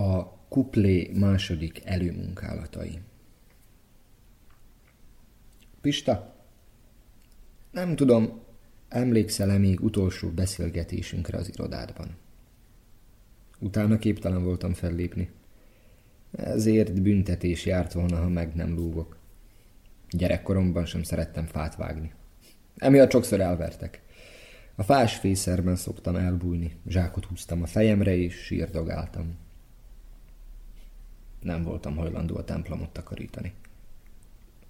A 0.00 0.32
kuplé 0.54 1.10
második 1.14 1.80
előmunkálatai. 1.84 2.98
Pista, 5.80 6.34
nem 7.70 7.96
tudom, 7.96 8.40
emlékszel-e 8.88 9.58
még 9.58 9.80
utolsó 9.80 10.28
beszélgetésünkre 10.28 11.38
az 11.38 11.48
irodádban? 11.48 12.16
Utána 13.58 13.98
képtelen 13.98 14.44
voltam 14.44 14.72
fellépni. 14.72 15.30
Ezért 16.30 17.02
büntetés 17.02 17.66
járt 17.66 17.92
volna, 17.92 18.16
ha 18.16 18.28
meg 18.28 18.54
nem 18.54 18.74
lúgok. 18.74 19.16
Gyerekkoromban 20.10 20.86
sem 20.86 21.02
szerettem 21.02 21.46
fát 21.46 21.76
vágni. 21.76 22.12
Emiatt 22.76 23.10
sokszor 23.10 23.40
elvertek. 23.40 24.02
A 24.74 24.82
fás 24.82 25.16
fészerben 25.16 25.76
szoktam 25.76 26.16
elbújni, 26.16 26.76
zsákot 26.86 27.24
húztam 27.24 27.62
a 27.62 27.66
fejemre 27.66 28.16
és 28.16 28.34
sírdogáltam. 28.34 29.42
Nem 31.44 31.62
voltam 31.62 31.96
hajlandó 31.96 32.36
a 32.36 32.44
templomot 32.44 32.90
takarítani. 32.90 33.52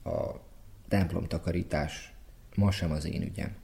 A 0.05 0.41
templom 0.89 1.25
takarítás 1.25 2.15
ma 2.57 2.71
sem 2.71 2.91
az 2.91 3.05
én 3.07 3.23
ügyem. 3.23 3.55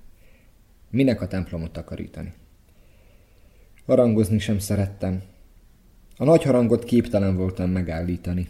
Minek 0.90 1.20
a 1.20 1.26
templomot 1.26 1.72
takarítani? 1.72 2.32
Harangozni 3.86 4.38
sem 4.38 4.58
szerettem. 4.58 5.22
A 6.16 6.24
nagy 6.24 6.42
harangot 6.42 6.84
képtelen 6.84 7.36
voltam 7.36 7.70
megállítani. 7.70 8.48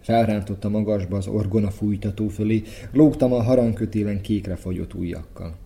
Felrántott 0.00 0.64
a 0.64 0.68
magasba 0.68 1.16
az 1.16 1.26
orgona 1.26 1.70
fújtató 1.70 2.28
fölé, 2.28 2.62
lógtam 2.92 3.32
a 3.32 3.42
harangkötélen 3.42 4.20
kékre 4.20 4.56
fagyott 4.56 4.94
ujjakkal. 4.94 5.56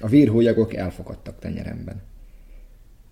A 0.00 0.08
vérhólyagok 0.08 0.74
elfogadtak 0.74 1.38
tenyeremben. 1.38 2.02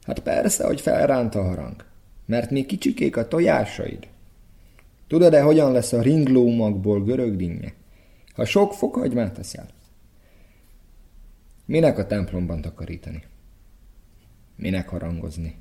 Hát 0.03 0.19
persze, 0.19 0.67
hogy 0.67 0.81
felránt 0.81 1.35
a 1.35 1.43
harang, 1.43 1.85
mert 2.25 2.51
még 2.51 2.67
kicsikék 2.67 3.17
a 3.17 3.29
tojásaid. 3.29 4.09
Tudod-e, 5.07 5.43
hogyan 5.43 5.73
lesz 5.73 5.93
a 5.93 6.03
ringlómagból 6.03 7.05
görög 7.05 7.37
dinnye? 7.37 7.73
Ha 8.33 8.45
sok 8.45 8.73
fokhagymát 8.73 9.35
teszel. 9.35 9.69
Minek 11.65 11.99
a 11.99 12.07
templomban 12.07 12.61
takarítani? 12.61 13.23
Minek 14.57 14.89
harangozni? 14.89 15.55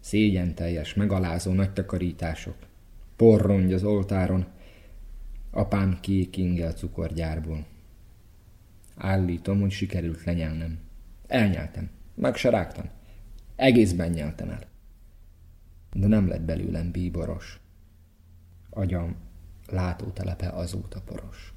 Szégyen 0.00 0.54
teljes, 0.54 0.94
megalázó 0.94 1.52
nagy 1.52 1.72
takarítások. 1.72 2.56
Porrongy 3.16 3.72
az 3.72 3.84
oltáron. 3.84 4.46
Apám 5.50 5.98
kék 6.00 6.36
ingel 6.36 6.72
cukorgyárból. 6.72 7.66
Állítom, 8.96 9.60
hogy 9.60 9.70
sikerült 9.70 10.24
lenyelnem. 10.24 10.78
Elnyeltem. 11.26 11.90
Meg 12.14 12.36
se 12.36 12.50
rágtam. 12.50 12.84
Egészben 13.62 14.10
nyeltem 14.10 14.48
el. 14.50 14.60
De 15.92 16.06
nem 16.06 16.28
lett 16.28 16.40
belőlem 16.40 16.90
bíboros. 16.90 17.60
Agyam 18.70 19.16
látótelepe 19.70 20.48
azóta 20.48 21.00
poros. 21.04 21.54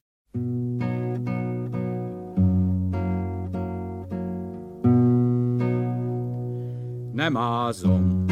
Nem 7.13 7.37
ázom, 7.37 8.25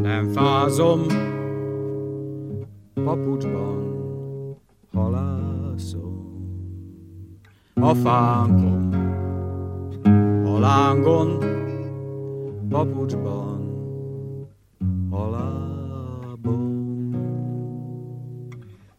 nem 0.00 0.28
fázom, 0.32 1.06
papucsban 2.94 3.96
halászom. 4.92 6.18
A 7.74 7.94
fánkon, 7.94 8.92
a 10.44 10.58
lángon, 10.58 11.58
papucsban 12.70 13.60
halábom. 15.10 16.70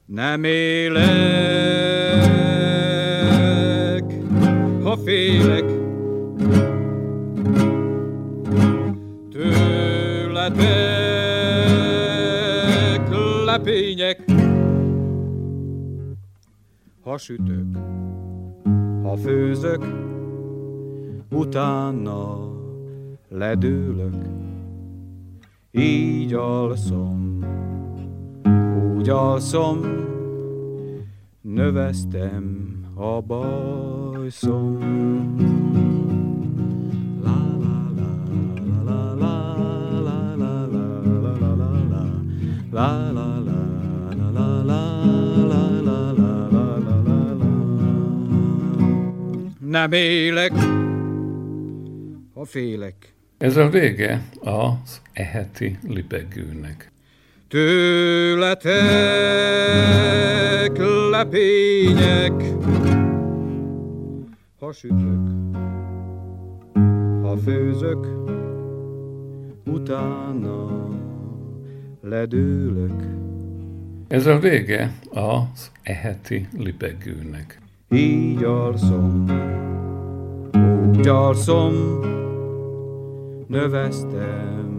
Nem 0.06 0.44
élek, 0.44 1.04
ha 4.84 4.98
félek, 4.98 5.66
tőletek 9.30 10.72
lepények. 13.46 14.24
Ha 17.04 17.18
sütök, 17.18 17.78
ha 19.04 19.16
főzök, 19.18 19.86
utána 21.30 22.51
Ledülök, 23.34 24.16
így 25.72 26.34
alszom, 26.34 27.46
úgy 28.96 29.10
alszom, 29.10 29.80
növesztem 31.42 32.76
a 32.94 33.22
bajszom. 33.22 34.78
La 37.24 37.58
la 37.60 37.92
la 37.96 38.18
la 38.76 38.84
la 38.86 39.16
la 39.16 39.16
la 39.16 39.46
la 41.56 42.06
Nem 49.60 49.92
élek, 49.92 50.54
ha 52.34 52.46
félek 52.46 53.11
ez 53.42 53.58
a 53.58 53.70
vége 53.70 54.22
az 54.40 55.02
eheti 55.14 55.78
libegőnek. 55.88 56.92
Tőletek 57.48 58.78
lepények, 61.10 62.44
ha 64.60 64.72
sütök, 64.72 65.28
ha 67.22 67.38
főzök, 67.38 68.08
utána 69.66 70.90
ledőlök. 72.02 73.04
Ez 74.08 74.26
a 74.26 74.40
vége 74.40 74.94
az 75.10 75.72
eheti 75.84 76.48
libegőnek. 76.58 77.60
Így 77.90 78.44
alszom, 78.44 79.26
úgy 80.96 81.08
alszom, 81.08 82.00
növesztem 83.52 84.70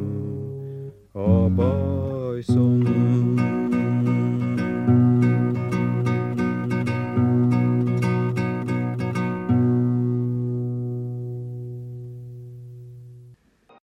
a 1.13 1.49
bajszomot. 1.49 3.32